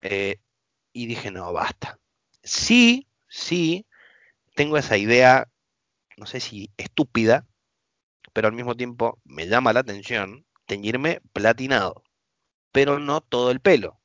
[0.00, 0.38] eh,
[0.94, 1.98] y dije, no, basta.
[2.42, 3.86] Sí, sí,
[4.54, 5.46] tengo esa idea,
[6.16, 7.46] no sé si estúpida,
[8.32, 12.02] pero al mismo tiempo me llama la atención teñirme platinado,
[12.72, 14.00] pero no todo el pelo.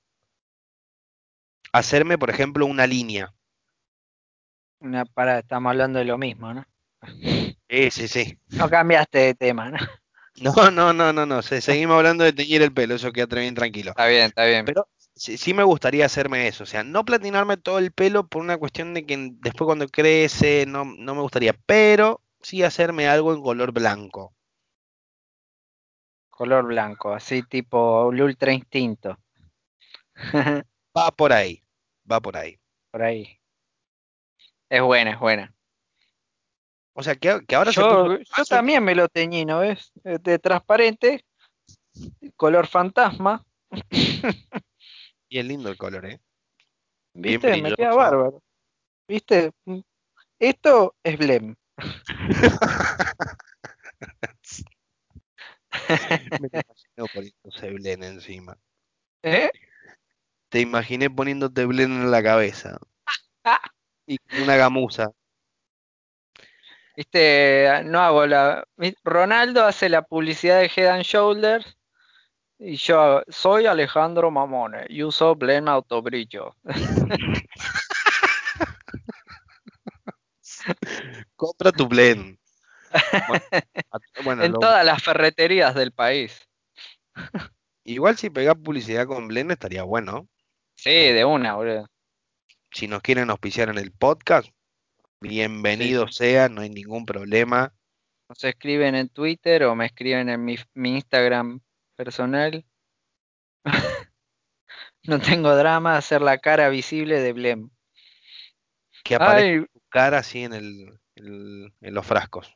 [1.74, 3.36] Hacerme, por ejemplo, una línea.
[4.80, 6.64] Una para, estamos hablando de lo mismo, ¿no?
[7.70, 8.40] Sí, sí, sí.
[8.50, 9.78] No cambiaste de tema, ¿no?
[10.38, 11.42] No, no, no, no, no.
[11.42, 13.92] se- Seguimos hablando de teñir el pelo, eso queda bien tranquilo.
[13.92, 14.66] Está bien, está bien.
[14.66, 18.42] Pero sí, sí me gustaría hacerme eso, o sea, no platinarme todo el pelo por
[18.42, 23.34] una cuestión de que después cuando crece no, no me gustaría, pero sí hacerme algo
[23.34, 24.34] en color blanco.
[26.36, 29.18] Color blanco, así tipo el ultra instinto.
[30.98, 31.62] Va por ahí,
[32.10, 32.58] va por ahí.
[32.92, 33.40] Por ahí.
[34.70, 35.54] Es buena, es buena.
[36.94, 39.92] O sea, que, que ahora se Yo, puso yo también me lo teñí, ¿no ves?
[40.06, 41.26] Eh, De transparente,
[42.36, 43.44] color fantasma.
[45.30, 46.20] y es lindo el color, ¿eh?
[47.14, 47.62] Bien ¿Viste?
[47.62, 48.42] Me queda bárbaro.
[49.08, 49.52] ¿Viste?
[49.66, 49.80] Mm.
[50.40, 51.56] Esto es Blem.
[56.42, 58.58] Me te imaginé poniéndose Blen encima.
[59.24, 59.50] ¿Eh?
[60.50, 62.78] Te imaginé poniéndote Blen en la cabeza.
[63.44, 63.62] Ah.
[64.06, 65.12] Y con una gamuza.
[66.96, 67.82] ¿Viste?
[67.86, 68.66] No hago la.
[69.04, 71.78] Ronaldo hace la publicidad de Head and Shoulders.
[72.58, 76.56] Y yo soy Alejandro Mamone y uso Blem Autobrillo.
[81.36, 82.40] Compra tu Blen.
[83.28, 83.46] Bueno,
[83.92, 86.48] a- bueno, en lo- todas las ferreterías del país.
[87.84, 90.28] igual si pegás publicidad con Blen estaría bueno.
[90.76, 91.88] Sí, de una, boludo.
[92.72, 94.50] Si nos quieren auspiciar en el podcast,
[95.22, 97.74] bienvenidos sean, no hay ningún problema.
[98.28, 101.62] Nos escriben en Twitter o me escriben en mi, mi Instagram
[101.96, 102.66] personal.
[105.04, 107.70] no tengo drama hacer la cara visible de Blem.
[109.04, 112.54] Que aparezca Ay, tu cara así en el, el- en los frascos.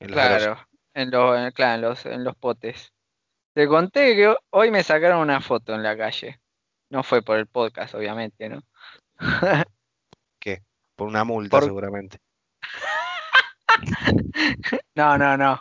[0.00, 0.56] En claro,
[0.94, 2.92] en los, en- claro, en los, en los potes.
[3.54, 6.40] Te conté que ho- hoy me sacaron una foto en la calle.
[6.90, 8.62] No fue por el podcast, obviamente, ¿no?
[10.40, 10.62] ¿Qué?
[10.96, 12.18] Por una multa Por- seguramente.
[14.94, 15.60] No, no, no.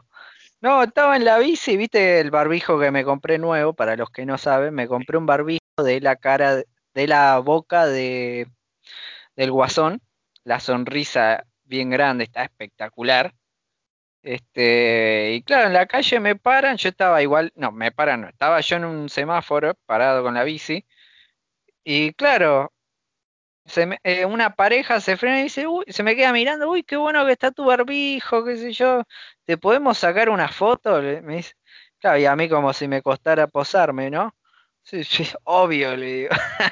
[0.61, 4.25] No, estaba en la bici, viste el barbijo que me compré nuevo, para los que
[4.25, 8.47] no saben, me compré un barbijo de la cara, de- de la boca de
[9.37, 10.01] del guasón,
[10.43, 13.33] la sonrisa bien grande, está espectacular.
[14.29, 18.27] Este, y claro, en la calle me paran, yo estaba igual, no, me paran, no,
[18.29, 20.85] estaba yo en un semáforo parado con la bici,
[21.83, 22.71] y claro,
[24.03, 27.25] eh, una pareja se frena y dice, uy, se me queda mirando, uy, qué bueno
[27.25, 29.03] que está tu barbijo, qué sé yo,
[29.45, 31.01] ¿te podemos sacar una foto?
[31.01, 31.43] Me
[31.99, 34.35] claro, y a mí como si me costara posarme, ¿no?
[34.83, 36.29] Sí, sí, obvio, le digo.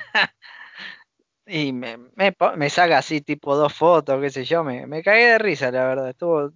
[1.46, 5.28] Y me, me, me saca así tipo dos fotos, qué sé yo, me, me cagué
[5.28, 6.52] de risa, la verdad, estuvo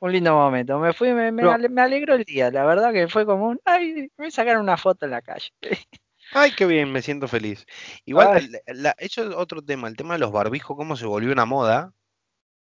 [0.00, 0.78] un lindo momento.
[0.78, 1.42] Me fui, me, me,
[1.82, 5.12] alegró el día, la verdad que fue como un, ay, me sacaron una foto en
[5.12, 5.50] la calle.
[6.32, 7.64] Ay, qué bien, me siento feliz.
[8.04, 11.32] Igual, la- la- eso es otro tema, el tema de los barbijos, cómo se volvió
[11.32, 11.92] una moda,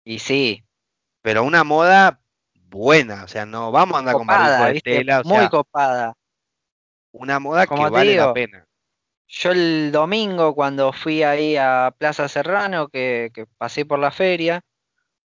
[0.04, 0.64] Y sí,
[1.22, 2.20] pero una moda
[2.54, 5.50] buena, o sea, no vamos a andar con barbijo copada, de tela, o Muy sea,
[5.50, 6.14] copada.
[7.12, 8.66] una moda como que vale la pena.
[9.28, 14.60] Yo el domingo cuando fui ahí a Plaza Serrano, que, que pasé por la feria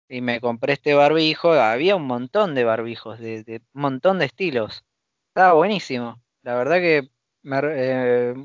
[0.10, 4.86] y me compré este barbijo, había un montón de barbijos, de, un montón de estilos.
[5.30, 6.22] Estaba buenísimo.
[6.44, 7.10] La verdad que
[7.44, 8.36] me, eh,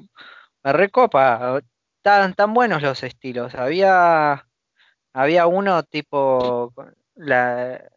[0.64, 1.62] recopa.
[1.98, 3.54] Estaban tan buenos los estilos.
[3.54, 4.46] Había,
[5.12, 6.72] había uno tipo
[7.14, 7.90] la,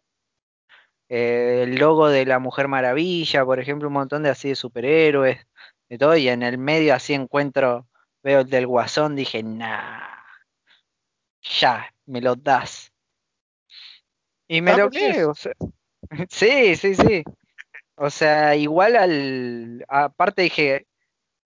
[1.10, 5.46] eh, el logo de la Mujer Maravilla, por ejemplo, un montón de así de superhéroes,
[5.90, 7.88] de todo, y en el medio así encuentro,
[8.24, 10.02] veo el del Guasón, dije, nah,
[11.42, 12.93] ya, me lo das.
[14.54, 15.54] Y me Ah, lo quedé, o sea,
[16.30, 17.24] sí, sí, sí.
[17.96, 20.86] O sea, igual al, aparte dije,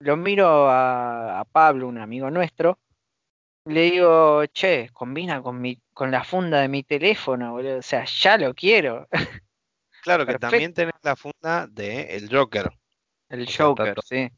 [0.00, 2.78] lo miro a, a Pablo, un amigo nuestro,
[3.64, 7.78] le digo, che, combina con mi, con la funda de mi teléfono, boludo.
[7.78, 9.08] O sea, ya lo quiero.
[10.02, 10.50] Claro que Perfecto.
[10.50, 12.70] también tenés la funda de el Joker.
[13.30, 14.30] El O sea, Joker, sí.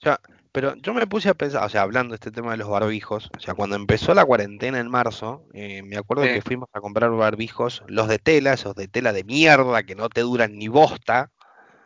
[0.00, 0.20] Sea,
[0.52, 3.30] pero yo me puse a pensar, o sea, hablando de este tema de los barbijos,
[3.36, 6.34] o sea, cuando empezó la cuarentena en marzo, eh, me acuerdo Sí.
[6.34, 10.08] que fuimos a comprar barbijos, los de tela, esos de tela de mierda que no
[10.08, 11.30] te duran ni bosta,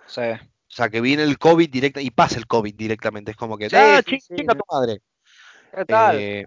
[0.06, 0.20] Sí.
[0.20, 0.38] o
[0.68, 3.76] sea, que viene el COVID directa y pasa el COVID directamente, es como que, Sí,
[3.76, 5.00] ¡ah, sí, chica tu madre!
[5.74, 6.16] ¿Qué tal?
[6.18, 6.46] Eh,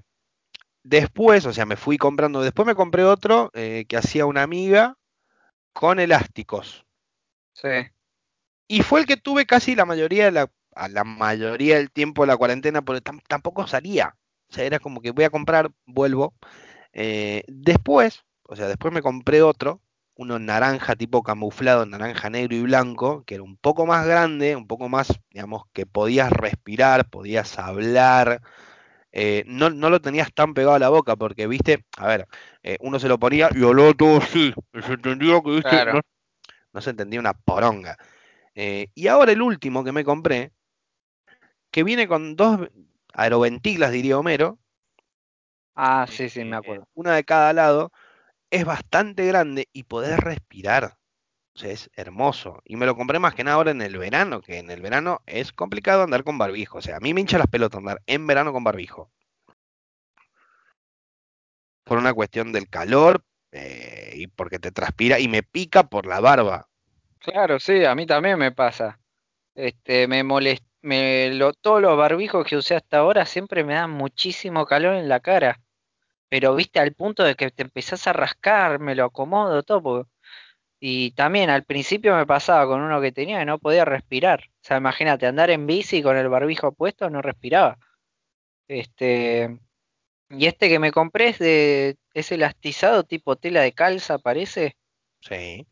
[0.83, 4.95] después, o sea, me fui comprando, después me compré otro eh, que hacía una amiga
[5.73, 6.85] con elásticos.
[7.53, 7.69] Sí.
[8.67, 12.23] Y fue el que tuve casi la mayoría de la, a la mayoría del tiempo
[12.23, 14.15] de la cuarentena, porque tam- tampoco salía.
[14.49, 16.33] O sea, era como que voy a comprar, vuelvo.
[16.93, 19.81] Eh, después, o sea, después me compré otro,
[20.15, 24.67] uno naranja tipo camuflado, naranja negro y blanco, que era un poco más grande, un
[24.67, 28.41] poco más, digamos, que podías respirar, podías hablar.
[29.11, 32.27] eh, no, no lo tenías tan pegado a la boca, porque, viste, a ver,
[32.63, 34.53] eh, uno se lo ponía y hablaba todo así.
[34.73, 35.93] y Se entendía que, viste, Claro.
[35.93, 36.01] no,
[36.73, 37.97] no se entendía una poronga.
[38.55, 40.51] Eh, y ahora el último que me compré,
[41.71, 42.69] que viene con dos
[43.13, 44.59] aeroventilas, diría Homero,
[45.75, 46.87] Ah, sí, sí, me eh, acuerdo.
[46.93, 47.91] una de cada lado,
[48.51, 50.97] es bastante grande y podés respirar.
[51.55, 52.61] O sea, es hermoso.
[52.65, 55.21] Y me lo compré más que nada ahora en el verano, que en el verano
[55.27, 56.79] es complicado andar con barbijo.
[56.79, 59.11] O sea, a mí me hincha las pelotas andar en verano con barbijo.
[61.83, 66.21] Por una cuestión del calor eh, y porque te transpira y me pica por la
[66.21, 66.69] barba.
[67.19, 68.99] Claro, sí, a mí también me pasa.
[69.55, 70.63] Este, me molest...
[70.81, 71.53] me lo...
[71.53, 75.59] todos los barbijos que usé hasta ahora siempre me dan muchísimo calor en la cara.
[76.29, 79.81] Pero viste al punto de que te empezás a rascar, me lo acomodo todo.
[79.81, 80.11] porque-
[80.79, 84.41] Y también al principio me pasaba con uno que tenía que no podía respirar.
[84.47, 87.77] O sea, imagínate, andar en bici con el barbijo puesto no respiraba.
[88.67, 89.59] Este,
[90.29, 94.77] y este que me compré es de, es elastizado tipo tela de calza, parece.
[95.21, 95.67] Sí.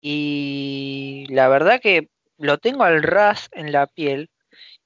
[0.00, 2.08] Y la verdad que
[2.38, 4.30] lo tengo al ras en la piel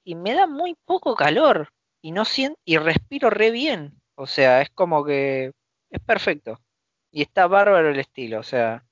[0.03, 1.69] y me da muy poco calor
[2.01, 3.93] y no siento y respiro re bien.
[4.15, 5.51] O sea, es como que
[5.89, 6.59] es perfecto.
[7.11, 8.85] Y está bárbaro el estilo, o sea,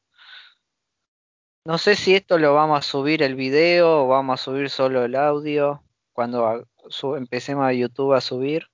[1.66, 5.06] no sé si esto lo vamos a subir el video o vamos a subir solo
[5.06, 5.84] el audio
[6.14, 8.68] cuando a- su- empecemos a YouTube a subir,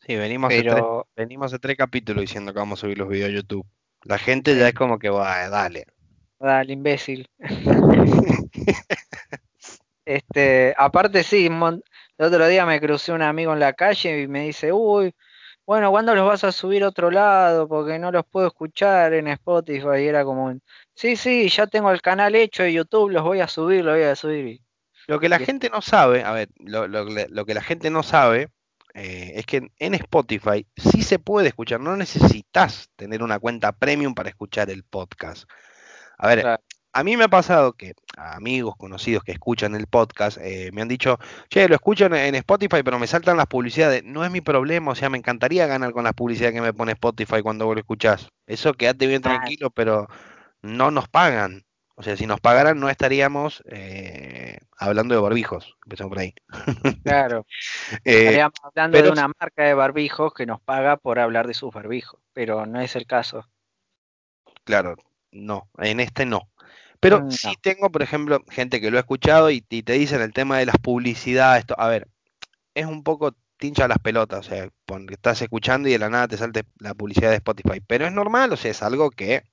[0.00, 3.30] Sí, venimos tres, pero venimos hace tres capítulos diciendo que vamos a subir los videos
[3.30, 3.66] a YouTube.
[4.04, 5.86] La gente ya es como que va, dale.
[6.38, 7.28] dale, imbécil.
[10.04, 11.82] Este, aparte sí, el
[12.26, 15.12] otro día me crucé un amigo en la calle y me dice, uy,
[15.66, 17.68] bueno, ¿cuándo los vas a subir a otro lado?
[17.68, 20.02] Porque no los puedo escuchar en Spotify.
[20.02, 20.62] Y era como, un,
[20.94, 24.04] sí, sí, ya tengo el canal hecho de YouTube, los voy a subir, los voy
[24.04, 24.60] a subir.
[25.06, 27.54] Lo que la y es- gente no sabe, a ver, lo, lo que lo que
[27.54, 28.48] la gente no sabe
[28.94, 33.72] eh, es que en, en Spotify sí se puede escuchar, no necesitas tener una cuenta
[33.72, 35.48] premium para escuchar el podcast.
[36.18, 36.62] A ver, claro,
[36.96, 40.88] a mí me ha pasado que amigos conocidos que escuchan el podcast eh, me han
[40.88, 41.18] dicho,
[41.50, 44.02] che, lo escucho en, Spotify, pero me saltan las publicidades.
[44.02, 46.92] No es mi problema, o sea, me encantaría ganar con las publicidades que me pone
[46.92, 48.30] Spotify cuando vos lo escuchás.
[48.46, 50.08] Eso quédate bien tranquilo, pero
[50.62, 51.66] no nos pagan.
[51.96, 55.76] O sea, si nos pagaran no estaríamos eh, hablando de barbijos.
[55.84, 56.34] Empezamos por ahí.
[57.04, 57.44] claro,
[58.04, 61.74] Eh, estaríamos hablando de una marca de barbijos que nos paga por hablar de sus
[61.74, 63.46] barbijos, pero no es el caso.
[64.64, 64.96] claro,
[65.30, 66.48] no, en este no.
[67.00, 69.94] Pero Mm, sí No, tengo, por ejemplo, gente que lo ha escuchado y, y te
[69.94, 71.60] dicen el tema de las publicidades.
[71.60, 72.08] esto- a ver,
[72.74, 76.28] es un poco tincha las pelotas, o sea, pon- estás escuchando y de la nada
[76.28, 77.80] te salte la publicidad de Spotify.
[77.86, 79.44] Pero es normal, o sea, es algo que...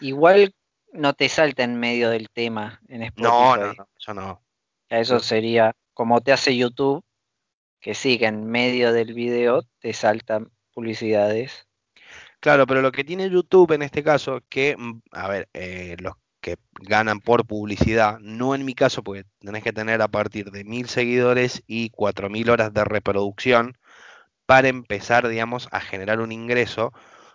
[0.00, 0.54] igual
[0.92, 3.76] no te salta en medio del tema en No, no, Spotify.
[3.78, 4.42] no, yo no.
[4.88, 7.04] Eso sería como te hace YouTube,
[7.80, 11.66] que sí, que en medio del video te saltan publicidades.
[12.40, 16.14] Claro, pero lo que tiene YouTube en este caso, que, mm, a ver, eh, los
[16.46, 20.62] que ganan por publicidad, no en mi caso, porque tenés que tener a partir de
[20.64, 23.76] mil seguidores y cuatro mil horas de reproducción
[24.46, 26.92] para empezar, digamos, a generar un ingreso.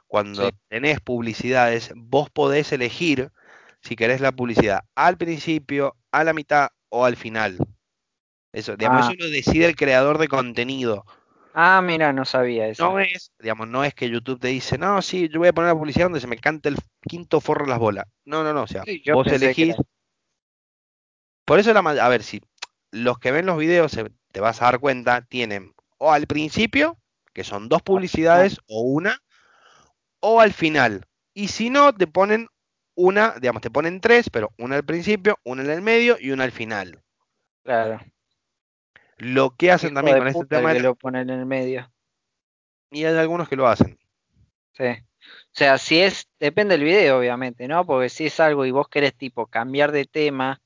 [0.08, 0.58] Cuando Sí.
[0.70, 3.32] tenés publicidades, vos podés elegir
[3.82, 7.58] si querés la publicidad al principio, a la mitad o al final.
[8.54, 11.06] Eso, digamos, Ah, eso lo decide el creador de contenido.
[11.54, 13.00] Ah, mira, no sabía No esa.
[13.00, 15.78] es, digamos, no es que YouTube te dice, no, sí, yo voy a poner la
[15.80, 16.78] publicidad donde se me cante el
[17.08, 18.06] quinto forro de las bolas.
[18.26, 19.76] No, no, no, o sea, Sí, vos elegís.
[19.76, 19.78] era.
[21.46, 22.42] Por eso la a ver, si
[22.92, 26.98] los que ven los videos se- te vas a dar cuenta, tienen o al principio,
[27.34, 27.84] que son dos
[28.34, 29.20] Ah, publicidades, o una,
[30.22, 31.06] o al final.
[31.36, 32.48] Y si no, te ponen
[32.96, 36.44] una, digamos, te ponen tres, pero una al principio, una en el medio y una
[36.46, 37.04] al final.
[37.64, 38.00] claro.
[39.22, 41.92] Lo que hacen también de con este tema, que lo ponen en el medio.
[42.90, 44.00] y hay algunos que lo hacen.
[44.74, 44.86] Sí.
[44.86, 47.86] O sea, si es, depende del video, obviamente, ¿no?
[47.86, 50.60] Porque si es algo y vos querés tipo cambiar de tema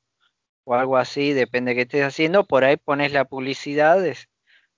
[0.63, 4.29] o algo así, depende de qué estés haciendo, por ahí pones la publicidad es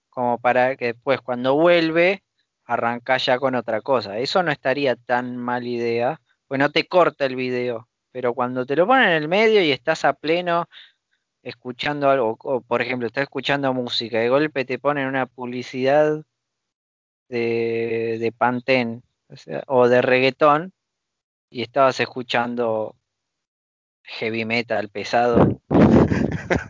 [0.09, 2.23] como para que después cuando vuelve
[2.65, 4.17] arrancás ya con otra cosa.
[4.17, 8.75] Eso no estaría tan mal idea, pues no te corta el video, pero cuando te
[8.75, 10.67] lo ponen en el medio y estás a pleno
[11.48, 16.24] escuchando algo, o por ejemplo, estás escuchando música, de golpe te ponen una publicidad
[17.30, 20.74] de, de Pantene o, sea, o de reggaetón
[21.50, 22.95] y estabas escuchando
[24.04, 25.62] heavy metal pesado.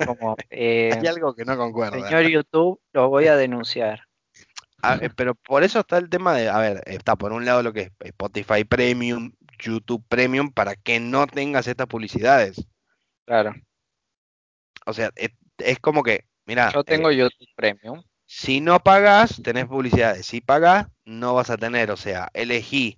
[0.06, 2.00] Como, eh, Hay algo que no concuerda.
[2.08, 4.04] señor YouTube, lo voy a denunciar.
[4.84, 7.64] Ah, eh, pero por eso está el tema de, a ver, está por un lado
[7.64, 12.68] lo que es Spotify Premium, YouTube Premium, para que no tengas estas publicidades.
[13.26, 13.56] Claro.
[14.88, 18.02] O sea, es, es como que, mira, Yo tengo eh, YouTube Premium.
[18.26, 20.26] si no pagas, tenés publicidades.
[20.26, 21.92] Si pagas, no vas a tener.
[21.92, 22.98] O sea, elegí.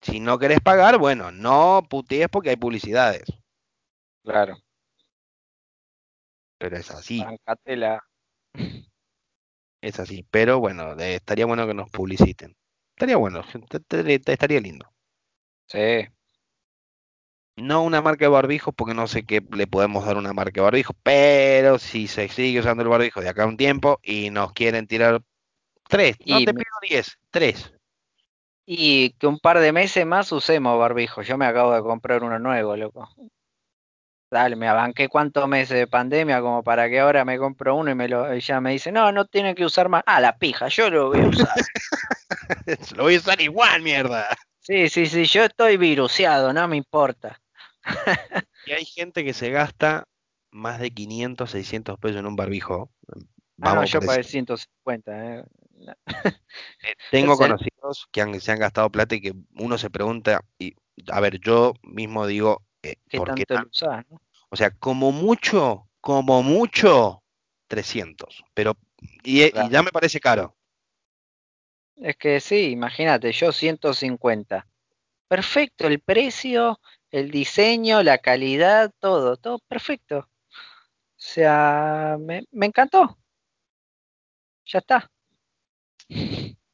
[0.00, 3.24] Si no querés pagar, bueno, no putees porque hay publicidades.
[4.22, 4.56] Claro.
[6.58, 8.04] Pero es así, Bancatela.
[9.80, 10.24] es así.
[10.30, 12.56] Pero bueno, eh, estaría bueno que nos publiciten.
[12.94, 13.42] Estaría bueno,
[13.80, 14.88] estaría lindo.
[15.66, 16.06] Sí.
[17.56, 20.64] No una marca de barbijos porque no sé qué le podemos dar una marca de
[20.64, 24.52] barbijos, pero si se sigue usando el barbijo de acá a un tiempo y nos
[24.52, 25.22] quieren tirar
[25.88, 27.72] tres, no Y te pido diez, tres.
[28.64, 31.22] Y que un par de meses más usemos barbijo.
[31.22, 33.08] Yo me acabo de comprar uno nuevo, loco.
[34.30, 37.94] Dale, me abanqué cuántos meses de pandemia como para que ahora me compro uno y
[37.94, 40.02] me lo y ya me dice, no, no tiene que usar más.
[40.06, 41.48] Ah, la pija, yo lo voy a usar.
[42.96, 44.26] Lo voy a usar igual, mierda.
[44.60, 47.41] sí, sí, sí, yo estoy viruseado, no me importa.
[48.64, 50.06] Y hay gente que se gasta
[50.50, 52.90] más de 500, 600 pesos en un barbijo.
[53.08, 55.38] Ah, no, Vamos yo por pagué ese- 150.
[55.40, 55.44] Eh.
[56.82, 60.74] Eh, Tengo conocidos que han, se han gastado plata y que uno se pregunta, y
[61.10, 64.04] a ver, yo mismo digo, eh, ¿Qué ¿por qué tanto tan- lo usás?
[64.10, 64.20] no?
[64.50, 67.22] O sea, como mucho, como mucho,
[67.68, 68.44] 300.
[68.54, 68.76] Pero,
[69.24, 69.70] y, y Claro.
[69.70, 70.56] ya me parece caro.
[71.96, 74.66] Es que sí, imagínate, yo 150.
[75.28, 76.78] Perfecto, el precio,
[77.12, 80.18] el diseño, la calidad, todo, todo perfecto.
[80.18, 80.26] O
[81.14, 83.16] sea, me, me encantó.
[84.64, 85.08] Ya está.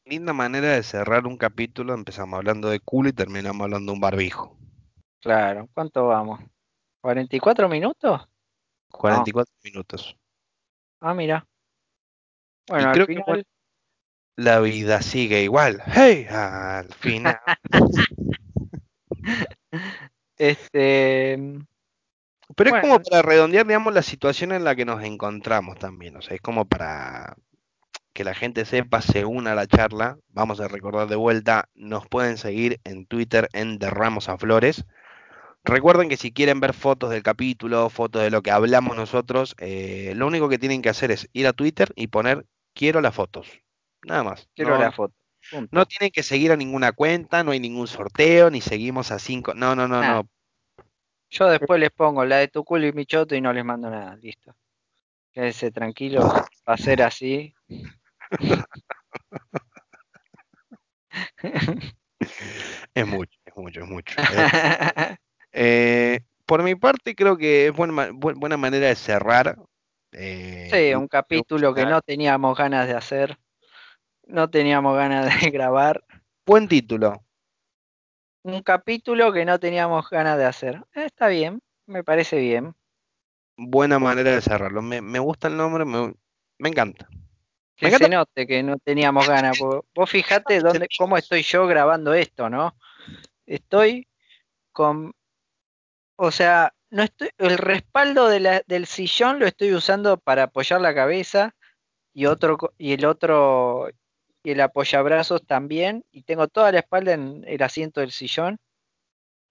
[0.05, 1.93] Linda manera de cerrar un capítulo.
[1.93, 4.57] Empezamos hablando de culo y terminamos hablando de un barbijo.
[5.21, 6.41] Claro, ¿cuánto vamos?
[7.03, 8.27] ¿44 minutos?
[8.91, 10.17] 44 minutos.
[11.01, 11.47] Ah, mira.
[12.69, 13.43] Bueno, al creo que, final, bueno,
[14.37, 15.83] La vida sigue igual.
[15.87, 16.27] ¡Hey!
[16.31, 17.39] Al final.
[20.39, 21.37] este,
[22.57, 26.17] Pero es como para redondear, digamos, la situación en la que nos encontramos también.
[26.17, 27.37] O sea, es como para
[28.13, 30.19] que la gente sepa, se una a la charla.
[30.31, 34.85] Vamos a recordar de vuelta, nos pueden seguir en Twitter en Derramos a Flores.
[35.65, 40.13] Recuerden que si quieren ver fotos del capítulo, fotos de lo que hablamos nosotros, eh,
[40.17, 43.49] lo único que tienen que hacer es ir a Twitter y poner quiero las fotos.
[44.03, 44.49] Nada más.
[44.55, 45.15] quiero no, la foto.
[45.51, 45.75] Punto.
[45.75, 49.55] no tienen que seguir a ninguna cuenta, no hay ningún sorteo, ni seguimos a cinco.
[49.55, 50.29] No, no, no, no.
[51.31, 53.91] Yo después les pongo la de tu culo y mi choto y no les mando
[53.91, 54.17] nada.
[54.17, 54.55] Listo.
[55.33, 56.25] Quédense tranquilos.
[56.69, 57.55] Va a ser así.
[62.95, 64.17] Es mucho, es mucho, es mucho.
[64.21, 65.17] Eh,
[65.53, 69.57] eh, por mi parte, creo que es buena, buena manera de cerrar.
[70.13, 73.39] eh, Sí, un capítulo que no teníamos ganas de hacer.
[74.29, 76.05] No teníamos ganas de grabar.
[76.47, 77.25] Buen título.
[78.45, 80.77] Un capítulo que no teníamos ganas de hacer.
[80.95, 82.75] Eh, está bien, me parece bien.
[83.57, 84.83] Buena manera de cerrarlo.
[84.83, 86.15] Me, me gusta el nombre, me,
[86.59, 87.09] me encanta.
[87.75, 89.59] Que Me se note que no teníamos ganas.
[89.59, 92.77] Vos fijate dónde, cómo estoy yo grabando esto, ¿no?
[93.47, 94.07] Estoy
[94.73, 95.13] con.
[96.17, 97.31] O sea, no estoy.
[97.39, 101.55] El respaldo de la- del sillón lo estoy usando para apoyar la cabeza.
[102.15, 103.89] Y otro y el otro.
[104.49, 106.07] Y el apoyabrazos también.
[106.11, 108.59] Y tengo toda la espalda en el asiento del sillón.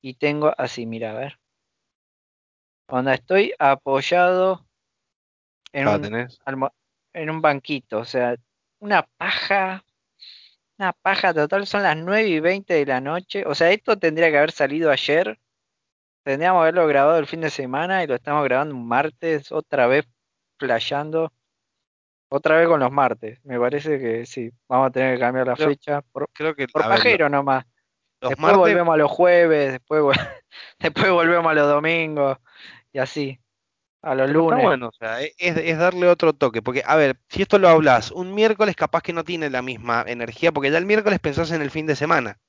[0.02, 1.40] Y tengo así, mira, a ver.
[2.88, 4.66] Cuando estoy apoyado
[5.72, 6.70] en Ah, un,
[7.14, 8.38] en un banquito, o sea,
[8.80, 9.86] una paja,
[10.80, 14.32] una paja total, son las 9 y 20 de la noche, o sea, esto tendría
[14.32, 15.40] que haber salido ayer,
[16.24, 19.86] tendríamos que haberlo grabado el fin de semana y lo estamos grabando un martes, otra
[19.86, 20.08] vez
[20.58, 21.32] playando,
[22.30, 25.56] otra vez con los martes, me parece que sí, vamos a tener que cambiar la
[25.56, 27.66] Creo- fecha, por, Creo que por ver, pajero nomás,
[28.22, 30.18] los después martes, volvemos a los jueves, después,
[30.80, 32.38] después volvemos a los domingos,
[32.92, 33.40] y así,
[34.02, 34.64] a los pero está lunes.
[34.66, 36.62] bueno, o sea, e- es, es darle otro toque.
[36.62, 40.04] Porque, a ver, si esto lo hablas un miércoles, capaz que no tiene la misma
[40.08, 42.40] energía, porque ya el miércoles pensás en el fin de semana.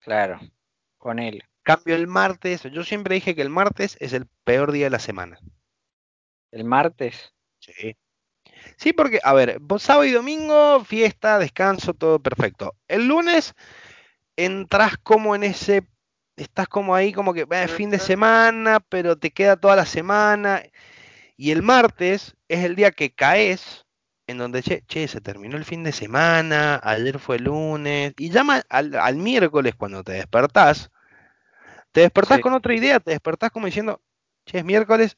[0.00, 0.38] Claro,
[0.98, 1.42] con él.
[1.62, 4.98] Cambio el martes, yo siempre dije que el martes es el peor día de la
[4.98, 5.38] semana.
[6.50, 7.34] ¿El martes?
[7.58, 7.96] Sí.
[8.76, 12.74] Sí, porque, a ver, sábado y domingo, fiesta, descanso, todo perfecto.
[12.88, 13.54] El lunes
[14.36, 15.86] entras como en ese,
[16.36, 20.62] estás como ahí, como que es fin de semana, pero te queda toda la semana.
[21.36, 23.84] Y el martes es el día que caes,
[24.26, 28.62] en donde, che, che, se terminó el fin de semana, ayer fue lunes, y llama
[28.68, 30.90] al, al miércoles cuando te despertás,
[31.92, 32.42] te despertás Sí.
[32.42, 34.00] con otra idea, te despertás como diciendo,
[34.46, 35.16] che, es miércoles,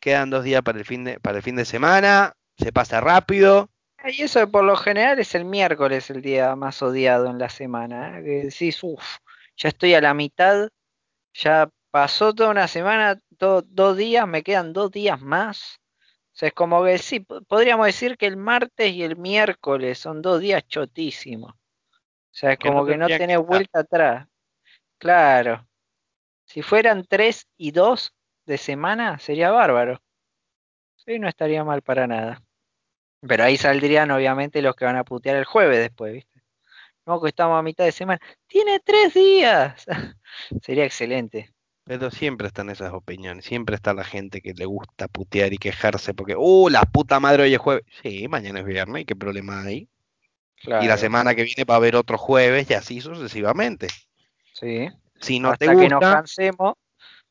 [0.00, 3.70] quedan dos días para el fin de, para el fin de semana, se pasa rápido.
[4.04, 8.18] Y eso por lo general es el miércoles el día más odiado en la semana.
[8.18, 8.24] ¿eh?
[8.24, 9.18] Que decís, uff,
[9.56, 10.68] ya estoy a la mitad,
[11.34, 15.80] ya pasó toda una semana, dos días, me quedan dos días más.
[16.32, 19.98] O sea, es como que sí, po- podríamos decir que el martes y el miércoles
[19.98, 21.52] son dos días chotísimos.
[21.52, 21.56] O
[22.30, 24.28] sea, es Que no como que no que tenés vuelta atrás.
[24.98, 25.66] Claro.
[26.44, 28.14] Si fueran tres y dos
[28.46, 30.00] de semana, sería bárbaro.
[30.96, 32.42] Sí, no estaría mal para nada.
[33.26, 36.40] Pero ahí saldrían obviamente los que van a putear el jueves después, ¿viste?
[37.06, 38.20] No, que estamos a mitad de semana.
[38.46, 39.84] Tiene tres días.
[40.62, 41.52] Sería excelente.
[41.84, 46.12] Pero siempre están esas opiniones, siempre está la gente que le gusta putear y quejarse
[46.12, 47.84] porque, uh, la puta madre hoy es jueves.
[48.02, 49.88] Sí, mañana es viernes, ¿y qué problema hay?
[50.60, 50.98] Y la Claro.
[50.98, 53.88] semana que viene va a haber otro jueves y así sucesivamente.
[54.52, 54.90] Sí.
[55.18, 56.74] Si no te hasta que nos gusta, cansemos,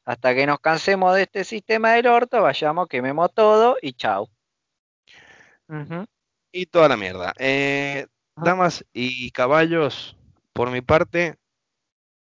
[0.06, 3.94] hasta que nos cansemos de este sistema del orto, vayamos, quememos todo y
[6.52, 7.34] y toda la mierda.
[7.38, 10.18] Eh, damas y caballos,
[10.54, 11.38] por mi parte,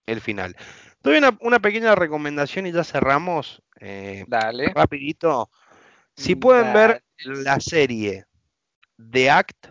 [0.06, 0.56] el final.
[1.02, 3.62] Doy una, una pequeña recomendación y ya cerramos.
[3.80, 4.72] eh, Dale.
[4.74, 5.50] rapidito.
[6.16, 8.26] Si pueden ver la serie
[9.12, 9.68] The Act,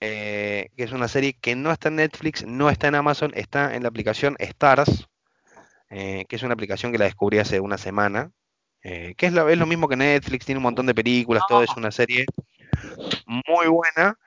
[0.00, 3.74] eh, que es una serie que no está en Netflix, no está en Amazon, está
[3.74, 5.08] en la aplicación Stars,
[5.88, 8.32] eh, que es una aplicación que la descubrí hace una semana,
[8.82, 11.62] eh, que es lo, es lo mismo que Netflix, tiene un montón de películas, todo
[11.62, 12.26] es una serie
[13.26, 14.18] muy buena,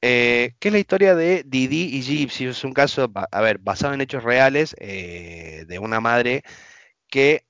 [0.00, 3.94] eh, que es la historia de Didi y Gypsy, es un caso, a ver, basado
[3.94, 6.42] en hechos reales, eh, de una madre
[7.08, 7.44] que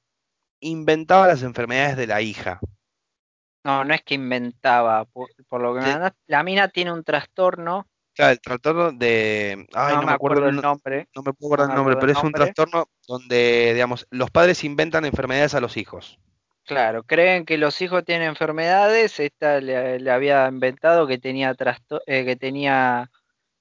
[0.61, 2.61] inventaba las enfermedades de la hija.
[3.64, 5.92] No, no es que inventaba, por, por lo que me Sí.
[5.92, 9.66] mandaste, la mina tiene un trastorno, Claro, el trastorno de...
[9.74, 12.00] Ay, no, no me acuerdo el no- nombre, no me puedo acordar el nombre, acuerdo
[12.00, 16.18] pero el es un trastorno donde, digamos, los padres inventan enfermedades a los hijos.
[16.68, 22.02] Claro, creen que los hijos tienen enfermedades, esta le, le había inventado que tenía trasto-
[22.06, 23.10] eh, que tenía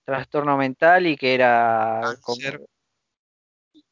[0.03, 2.41] trastorno mental y que era como-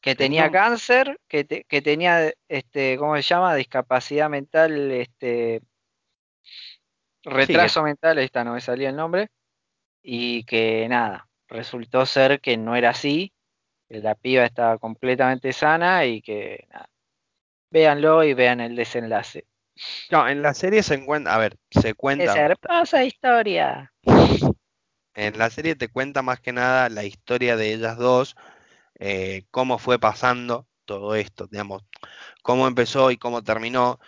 [0.02, 3.54] que Tenía cáncer, que, te- que tenía este, ¿cómo se llama?
[3.54, 5.62] discapacidad mental, este
[7.24, 9.28] retraso mental, ahí está, no me salía el nombre,
[10.02, 13.32] y que nada, resultó ser que no era así,
[13.88, 16.88] que la piba estaba completamente sana y que nada.
[17.70, 19.46] Véanlo y vean el desenlace.
[20.10, 23.92] No, en la serie se encuentra, a ver, se cuenta, Esa hermosa historia.
[25.14, 28.36] en la serie te cuenta más que nada la historia de ellas dos,
[28.98, 31.82] eh, cómo fue pasando todo esto, digamos,
[32.42, 33.98] cómo empezó y cómo terminó,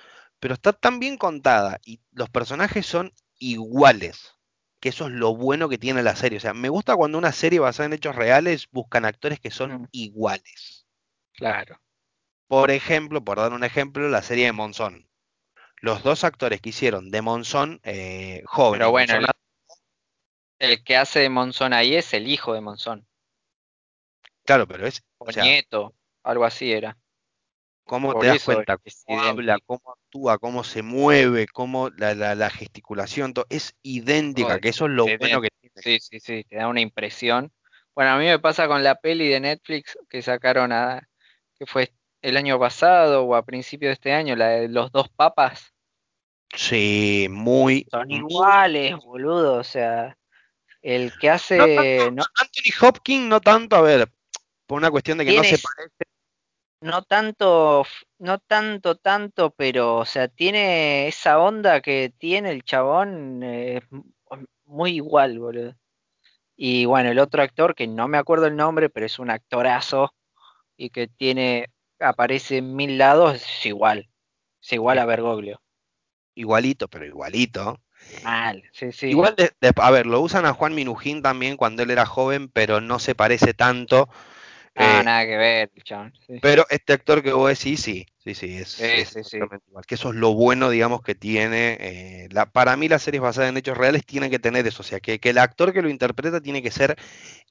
[0.41, 4.37] pero está tan bien contada y los personajes son iguales,
[4.81, 6.39] que eso es lo bueno que tiene la serie.
[6.39, 9.83] O sea, me gusta cuando una serie basada en hechos reales buscan actores que son
[9.83, 9.89] Mm.
[9.93, 10.87] iguales.
[11.33, 11.81] Claro.
[12.49, 15.09] Por ejemplo, por dar un ejemplo, la serie de Monzón.
[15.81, 19.27] Los dos actores que hicieron de Monzón, eh, jóvenes, Pero bueno, Monzón
[20.61, 23.09] el, el que hace de Monzón ahí es el hijo de Monzón.
[24.45, 26.97] Claro, pero es, O o sea, nieto, algo así era.
[27.85, 28.77] cómo Por te das cuenta,
[29.07, 34.59] cómo habla, cómo actúa, cómo se mueve, cómo la, la- la gesticulación, todo, es idéntica,
[34.61, 35.75] que eso es lo bueno que tiene.
[35.83, 37.53] Sí, sí, sí, te da una impresión.
[37.95, 41.09] Bueno, a mí me pasa con la peli de Netflix que sacaron a,
[41.59, 41.93] que fue
[42.23, 45.73] el año pasado o a principio de este año, la de los dos papas.
[46.55, 49.55] Sí, muy, Son iguales, boludo.
[49.55, 50.17] O sea,
[50.83, 54.09] el que No hace, no, Anthony Hopkins no tanto, a ver,
[54.67, 56.05] por una cuestión de que no se parece.
[56.81, 57.87] no tanto,
[58.19, 63.83] no tanto, tanto, pero, o sea, tiene esa onda que tiene el chabón, eh,
[64.65, 65.75] muy igual, boludo.
[66.57, 70.13] Y bueno, el otro actor, que no me acuerdo el nombre, pero es un actorazo
[70.77, 71.71] y que tiene,
[72.01, 74.11] aparece en mil lados, es igual.
[74.63, 75.61] Es igual a Bergoglio.
[76.35, 77.79] Igualito, pero igualito.
[78.23, 79.11] Mal, sí, sí.
[79.11, 82.49] Igual, de- de- a ver, lo usan a Juan Minujín también cuando él era joven,
[82.49, 84.09] pero no se parece tanto.
[84.77, 85.71] Ah, Eh, nada que ver,
[86.27, 86.41] sí.
[86.41, 89.85] Pero este actor que vos decís, sí, sí, sí, es, Sí, es sí, igual.
[89.87, 91.77] Que eso es lo bueno, digamos, que tiene.
[91.81, 94.83] eh, la, para mí las series basadas en hechos reales tienen que tener eso.
[94.83, 96.97] O sea, que, que el actor que lo interpreta tiene que ser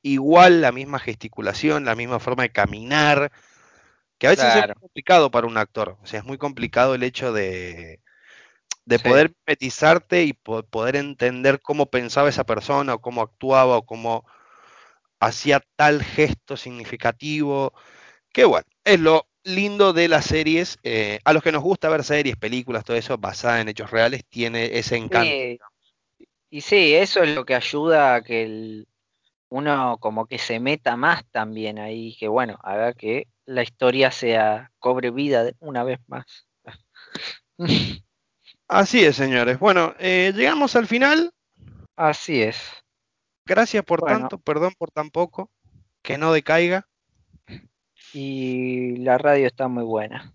[0.04, 3.32] igual, la misma gesticulación, la misma forma de caminar.
[4.18, 4.74] Que a veces es Claro.
[4.80, 5.98] complicado para un actor.
[6.02, 8.02] O sea, es muy complicado el hecho de,
[8.86, 9.02] de Sí.
[9.02, 14.26] poder mimetizarte y po- poder entender cómo pensaba esa persona o cómo actuaba o cómo
[15.20, 17.74] hacía tal gesto significativo.
[18.34, 20.80] Que bueno, es lo lindo de las series.
[20.84, 24.26] eh, a los que nos gusta ver series, películas, todo eso basadas en hechos reales,
[24.30, 25.46] tiene ese encanto.
[25.46, 25.60] Sí,
[26.52, 28.88] y sí, eso es lo que ayuda a que el-
[29.50, 34.72] uno como que se meta más también ahí, que bueno, haga que la historia sea,
[34.78, 36.26] cobre vida una vez más.
[38.68, 39.58] Así es, señores.
[39.58, 41.34] Bueno, eh, llegamos al final.
[41.96, 42.62] Así es.
[43.46, 44.20] Gracias por Bueno.
[44.20, 45.50] tanto, perdón por tan poco.
[46.04, 46.88] Que no decaiga.
[48.14, 50.34] Y la radio está muy buena.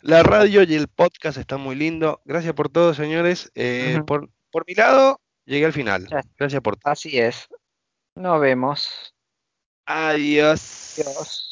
[0.00, 2.20] La radio y el podcast están muy lindo.
[2.24, 3.50] Gracias por todo, señores.
[3.54, 6.08] Eh, por, por mi lado, llegué al final.
[6.36, 6.92] Gracias por todo.
[6.92, 7.48] Así es.
[8.14, 9.14] Nos vemos.
[9.86, 10.98] Adiós.
[10.98, 11.51] Adiós.